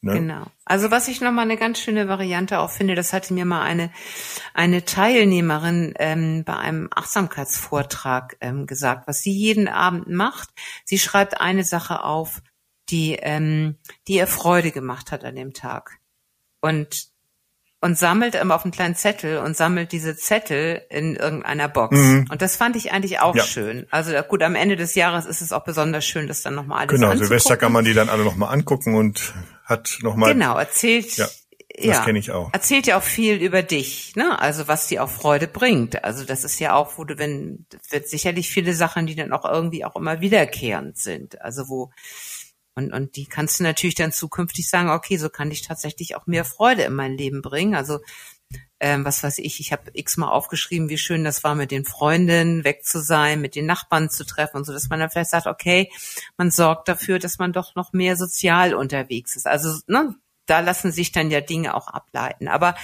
Ne? 0.00 0.14
Genau. 0.14 0.46
Also 0.64 0.90
was 0.90 1.06
ich 1.06 1.20
nochmal 1.20 1.44
eine 1.44 1.56
ganz 1.56 1.78
schöne 1.78 2.08
Variante 2.08 2.58
auch 2.58 2.70
finde, 2.70 2.96
das 2.96 3.12
hatte 3.12 3.32
mir 3.32 3.44
mal 3.44 3.62
eine, 3.62 3.92
eine 4.54 4.84
Teilnehmerin 4.84 5.94
ähm, 5.98 6.44
bei 6.44 6.56
einem 6.56 6.88
Achtsamkeitsvortrag 6.94 8.36
ähm, 8.40 8.66
gesagt, 8.66 9.08
was 9.08 9.20
sie 9.20 9.32
jeden 9.32 9.68
Abend 9.68 10.08
macht. 10.08 10.50
Sie 10.84 10.98
schreibt 10.98 11.40
eine 11.40 11.64
Sache 11.64 12.04
auf, 12.04 12.42
die, 12.88 13.14
ähm, 13.14 13.76
die 14.08 14.14
ihr 14.14 14.26
Freude 14.26 14.70
gemacht 14.70 15.12
hat 15.12 15.24
an 15.24 15.36
dem 15.36 15.54
Tag. 15.54 15.98
Und 16.60 17.12
und 17.84 17.98
sammelt 17.98 18.36
immer 18.36 18.54
auf 18.54 18.64
einen 18.64 18.70
kleinen 18.70 18.94
Zettel 18.94 19.38
und 19.38 19.56
sammelt 19.56 19.90
diese 19.90 20.16
Zettel 20.16 20.82
in 20.88 21.16
irgendeiner 21.16 21.68
Box. 21.68 21.98
Mhm. 21.98 22.26
Und 22.30 22.40
das 22.40 22.54
fand 22.54 22.76
ich 22.76 22.92
eigentlich 22.92 23.18
auch 23.18 23.34
ja. 23.34 23.42
schön. 23.42 23.88
Also 23.90 24.12
gut, 24.22 24.44
am 24.44 24.54
Ende 24.54 24.76
des 24.76 24.94
Jahres 24.94 25.26
ist 25.26 25.42
es 25.42 25.52
auch 25.52 25.64
besonders 25.64 26.04
schön, 26.04 26.28
das 26.28 26.42
dann 26.42 26.54
nochmal 26.54 26.86
alles 26.86 27.00
Genau, 27.00 27.12
Silvester 27.16 27.56
kann 27.56 27.72
man 27.72 27.84
die 27.84 27.92
dann 27.92 28.08
alle 28.08 28.22
nochmal 28.22 28.54
angucken 28.54 28.94
und 28.94 29.34
hat 29.64 29.98
nochmal. 30.02 30.32
Genau, 30.32 30.56
erzählt. 30.56 31.16
Ja. 31.16 31.26
Das 31.76 31.86
ja, 31.86 32.04
kenne 32.04 32.18
ich 32.18 32.30
auch. 32.30 32.50
Erzählt 32.52 32.86
ja 32.86 32.98
auch 32.98 33.02
viel 33.02 33.36
über 33.36 33.62
dich, 33.62 34.14
ne? 34.14 34.38
Also 34.38 34.68
was 34.68 34.88
dir 34.88 35.02
auch 35.02 35.08
Freude 35.08 35.48
bringt. 35.48 36.04
Also 36.04 36.24
das 36.24 36.44
ist 36.44 36.58
ja 36.58 36.74
auch, 36.74 36.98
wo 36.98 37.04
du, 37.04 37.16
wenn, 37.18 37.66
wird 37.88 38.08
sicherlich 38.08 38.50
viele 38.50 38.74
Sachen, 38.74 39.06
die 39.06 39.14
dann 39.14 39.32
auch 39.32 39.44
irgendwie 39.44 39.84
auch 39.84 39.96
immer 39.96 40.20
wiederkehrend 40.20 40.98
sind. 40.98 41.40
Also 41.40 41.68
wo, 41.68 41.90
und, 42.74 42.92
und 42.92 43.16
die 43.16 43.26
kannst 43.26 43.58
du 43.58 43.64
natürlich 43.64 43.94
dann 43.94 44.12
zukünftig 44.12 44.68
sagen, 44.68 44.90
okay, 44.90 45.16
so 45.16 45.30
kann 45.30 45.50
ich 45.50 45.62
tatsächlich 45.62 46.14
auch 46.14 46.26
mehr 46.26 46.44
Freude 46.44 46.82
in 46.82 46.94
mein 46.94 47.16
Leben 47.16 47.40
bringen. 47.40 47.74
Also 47.74 48.00
ähm, 48.80 49.04
was 49.04 49.22
weiß 49.22 49.38
ich, 49.38 49.60
ich 49.60 49.72
habe 49.72 49.90
x-mal 49.94 50.28
aufgeschrieben, 50.28 50.88
wie 50.88 50.98
schön 50.98 51.24
das 51.24 51.44
war, 51.44 51.54
mit 51.54 51.70
den 51.70 51.84
Freundinnen 51.84 52.64
weg 52.64 52.84
zu 52.84 53.00
sein, 53.00 53.40
mit 53.40 53.54
den 53.54 53.64
Nachbarn 53.64 54.10
zu 54.10 54.24
treffen 54.24 54.58
und 54.58 54.64
so, 54.64 54.72
dass 54.72 54.88
man 54.88 55.00
dann 55.00 55.10
vielleicht 55.10 55.30
sagt, 55.30 55.46
okay, 55.46 55.90
man 56.36 56.50
sorgt 56.50 56.88
dafür, 56.88 57.18
dass 57.18 57.38
man 57.38 57.52
doch 57.52 57.74
noch 57.76 57.92
mehr 57.92 58.16
sozial 58.16 58.74
unterwegs 58.74 59.36
ist. 59.36 59.46
Also 59.46 59.78
ne, 59.86 60.16
da 60.52 60.60
lassen 60.60 60.92
sich 60.92 61.12
dann 61.12 61.30
ja 61.30 61.40
Dinge 61.40 61.74
auch 61.74 61.88
ableiten. 61.88 62.46
Aber 62.46 62.74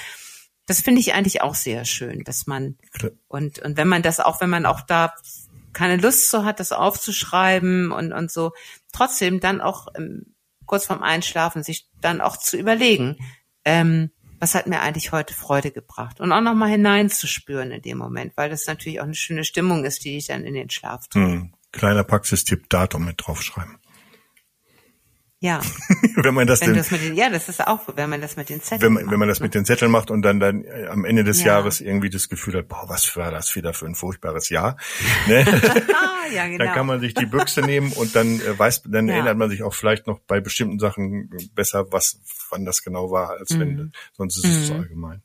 das 0.65 0.81
finde 0.81 1.03
ich 1.03 1.13
eigentlich 1.13 1.43
auch 1.43 1.55
sehr 1.55 1.85
schön, 1.85 2.25
dass 2.25 2.47
man 2.47 2.79
und 3.29 3.59
und 3.59 3.77
wenn 3.77 3.89
man 3.89 4.01
das 4.01 4.21
auch, 4.21 4.41
wenn 4.41 4.49
man 4.49 4.65
auch 4.65 4.81
da 4.81 5.15
keine 5.75 5.99
Lust 5.99 6.31
so 6.31 6.47
hat, 6.47 6.61
das 6.61 6.73
aufzuschreiben 6.73 7.93
und 7.93 8.15
und 8.15 8.31
so, 8.31 8.53
trotzdem 8.91 9.41
dann 9.41 9.61
auch 9.61 9.89
ähm, 9.99 10.35
kurz 10.65 10.87
vorm 10.87 11.03
Einschlafen 11.03 11.63
sich 11.63 11.91
dann 12.01 12.23
auch 12.23 12.39
zu 12.39 12.57
überlegen, 12.57 13.19
ähm, 13.67 14.13
was 14.41 14.55
hat 14.55 14.67
mir 14.67 14.81
eigentlich 14.81 15.13
heute 15.13 15.35
Freude 15.35 15.71
gebracht 15.71 16.21
und 16.21 16.33
auch 16.33 16.41
nochmal 16.41 16.71
hineinzuspüren 16.71 17.71
in 17.71 17.83
dem 17.83 17.99
Moment, 17.99 18.33
weil 18.37 18.49
das 18.49 18.67
natürlich 18.67 19.01
auch 19.01 19.05
eine 19.05 19.15
schöne 19.15 19.45
Stimmung 19.45 19.85
ist, 19.85 20.07
die 20.07 20.15
dich 20.15 20.29
dann 20.29 20.45
in 20.45 20.55
den 20.55 20.71
Schlaf 20.71 21.07
tut. 21.09 21.23
Hm. 21.23 21.53
Kleiner 21.71 22.03
Praxistipp, 22.03 22.71
Datum 22.71 23.05
mit 23.05 23.17
draufschreiben. 23.19 23.77
Ja. 25.41 25.61
wenn 26.17 26.35
man 26.35 26.49
das, 26.49 26.61
wenn 26.61 26.75
denn, 26.75 26.85
mit 26.91 27.01
den, 27.01 27.15
ja, 27.15 27.31
das 27.31 27.49
ist 27.49 27.65
auch, 27.65 27.83
wenn 27.95 28.11
man 28.11 28.21
das 28.21 28.37
mit 28.37 28.49
den 28.49 28.61
Zetteln 28.61 28.83
wenn 28.83 28.93
man, 28.93 29.05
macht, 29.05 29.13
wenn 29.13 29.19
man 29.21 29.29
das 29.29 29.39
ne? 29.39 29.45
mit 29.45 29.55
den 29.55 29.65
Zetteln 29.65 29.91
macht 29.91 30.11
und 30.11 30.23
dann 30.23 30.41
dann 30.41 30.65
äh, 30.65 30.87
am 30.91 31.05
Ende 31.05 31.23
des 31.23 31.41
ja. 31.41 31.55
Jahres 31.55 31.81
irgendwie 31.81 32.11
das 32.11 32.29
Gefühl 32.29 32.57
hat, 32.57 32.67
boah, 32.67 32.85
was 32.89 33.17
war 33.17 33.31
das 33.31 33.55
wieder 33.55 33.73
für 33.73 33.87
ein 33.87 33.95
furchtbares 33.95 34.49
Jahr, 34.49 34.77
ne? 35.29 35.45
ja, 36.35 36.47
genau. 36.49 36.65
Dann 36.65 36.75
kann 36.75 36.87
man 36.87 37.01
sich 37.01 37.15
die 37.15 37.27
Büchse 37.27 37.61
nehmen 37.61 37.93
und 37.93 38.17
dann 38.17 38.41
äh, 38.41 38.59
weiß, 38.59 38.83
dann 38.87 39.07
ja. 39.09 39.15
erinnert 39.15 39.37
man 39.37 39.49
sich 39.49 39.63
auch 39.63 39.75
vielleicht 39.75 40.07
noch 40.07 40.19
bei 40.21 40.41
bestimmten 40.41 40.81
Sachen 40.81 41.31
besser, 41.55 41.93
was, 41.93 42.21
wann 42.51 42.65
das 42.65 42.83
genau 42.83 43.11
war, 43.11 43.31
als 43.31 43.51
mhm. 43.51 43.61
wenn, 43.61 43.93
sonst 44.13 44.39
ist 44.39 44.45
es 44.45 44.51
mhm. 44.51 44.65
so 44.65 44.75
allgemein. 44.75 45.23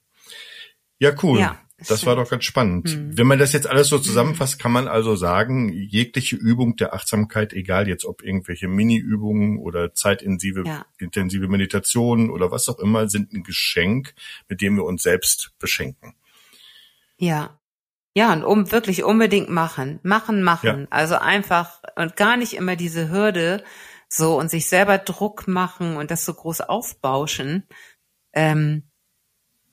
Ja, 0.99 1.11
cool. 1.23 1.39
Ja. 1.39 1.59
Das 1.87 2.05
war 2.05 2.15
doch 2.15 2.29
ganz 2.29 2.43
spannend. 2.43 2.89
Hm. 2.89 3.17
Wenn 3.17 3.27
man 3.27 3.39
das 3.39 3.53
jetzt 3.53 3.67
alles 3.67 3.87
so 3.87 3.99
zusammenfasst, 3.99 4.59
kann 4.59 4.71
man 4.71 4.87
also 4.87 5.15
sagen, 5.15 5.71
jegliche 5.71 6.35
Übung 6.35 6.75
der 6.75 6.93
Achtsamkeit, 6.93 7.53
egal 7.53 7.87
jetzt 7.87 8.05
ob 8.05 8.23
irgendwelche 8.23 8.67
Mini-Übungen 8.67 9.57
oder 9.59 9.93
zeitintensive 9.93 10.63
ja. 10.65 10.85
intensive 10.97 11.47
Meditationen 11.47 12.29
oder 12.29 12.51
was 12.51 12.67
auch 12.69 12.79
immer, 12.79 13.07
sind 13.09 13.33
ein 13.33 13.43
Geschenk, 13.43 14.13
mit 14.49 14.61
dem 14.61 14.75
wir 14.75 14.83
uns 14.83 15.03
selbst 15.03 15.51
beschenken. 15.59 16.15
Ja. 17.17 17.59
Ja, 18.15 18.31
und 18.31 18.43
um 18.43 18.71
wirklich 18.71 19.03
unbedingt 19.03 19.49
machen, 19.49 19.99
machen, 20.03 20.43
machen. 20.43 20.81
Ja. 20.81 20.87
Also 20.91 21.15
einfach 21.15 21.81
und 21.95 22.15
gar 22.15 22.37
nicht 22.37 22.53
immer 22.53 22.75
diese 22.75 23.09
Hürde 23.09 23.63
so 24.07 24.37
und 24.37 24.49
sich 24.49 24.67
selber 24.69 24.99
Druck 24.99 25.47
machen 25.47 25.97
und 25.97 26.11
das 26.11 26.23
so 26.23 26.33
groß 26.33 26.61
aufbauschen. 26.61 27.67
Ähm, 28.33 28.83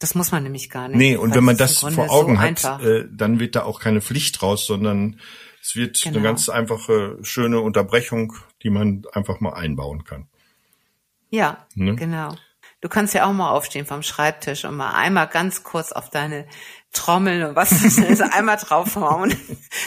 das 0.01 0.15
muss 0.15 0.33
man 0.33 0.43
nämlich 0.43 0.71
gar 0.71 0.89
nicht. 0.89 0.97
Nee, 0.97 1.17
und 1.17 1.35
wenn 1.35 1.45
man 1.45 1.59
das 1.59 1.79
vor 1.79 2.11
Augen 2.11 2.37
so 2.37 2.41
hat, 2.41 2.83
äh, 2.83 3.05
dann 3.13 3.39
wird 3.39 3.55
da 3.55 3.63
auch 3.65 3.81
keine 3.81 4.01
Pflicht 4.01 4.43
raus, 4.43 4.65
sondern 4.67 5.21
es 5.63 5.77
wird 5.77 6.01
genau. 6.01 6.17
eine 6.17 6.25
ganz 6.25 6.49
einfache, 6.49 7.19
schöne 7.21 7.61
Unterbrechung, 7.61 8.33
die 8.63 8.71
man 8.71 9.05
einfach 9.13 9.41
mal 9.41 9.53
einbauen 9.53 10.05
kann. 10.05 10.27
Ja, 11.29 11.67
ne? 11.75 11.95
genau. 11.97 12.35
Du 12.81 12.89
kannst 12.89 13.13
ja 13.13 13.27
auch 13.27 13.33
mal 13.35 13.51
aufstehen 13.51 13.85
vom 13.85 14.03
Schreibtisch 14.03 14.65
und 14.65 14.75
mal 14.75 14.93
einmal 14.93 15.29
ganz 15.29 15.65
kurz 15.65 15.93
auf 15.93 16.09
deine 16.09 16.47
Trommel 16.93 17.45
und 17.45 17.57
was 17.57 17.71
ist, 17.85 18.21
einmal 18.33 18.57
draufhauen 18.57 19.37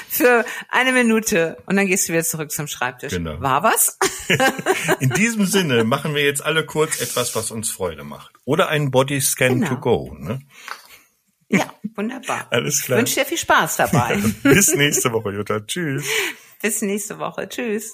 für 0.10 0.46
eine 0.70 0.94
Minute 0.94 1.58
und 1.66 1.76
dann 1.76 1.88
gehst 1.88 2.08
du 2.08 2.14
wieder 2.14 2.24
zurück 2.24 2.52
zum 2.52 2.68
Schreibtisch. 2.68 3.12
Genau. 3.12 3.42
War 3.42 3.64
was? 3.64 3.98
In 5.00 5.10
diesem 5.10 5.46
Sinne 5.46 5.84
machen 5.84 6.16
wir 6.16 6.24
jetzt 6.24 6.44
alle 6.44 6.66
kurz 6.66 7.02
etwas, 7.02 7.36
was 7.36 7.52
uns 7.52 7.72
Freude 7.72 8.04
macht. 8.04 8.34
Oder 8.46 8.70
einen 8.70 8.92
Bodyscan 8.92 9.60
genau. 9.60 9.70
to 9.70 9.78
go. 9.80 10.16
Ne? 10.18 10.40
Ja, 11.50 11.72
wunderbar. 11.96 12.48
Alles 12.52 12.82
klar. 12.82 13.00
Ich 13.00 13.02
wünsche 13.02 13.20
dir 13.20 13.26
viel 13.26 13.38
Spaß 13.38 13.78
dabei. 13.78 14.22
Bis 14.44 14.74
nächste 14.74 15.12
Woche, 15.12 15.32
Jutta. 15.32 15.60
Tschüss. 15.60 16.06
Bis 16.62 16.82
nächste 16.82 17.20
Woche. 17.20 17.48
Tschüss. 17.50 17.94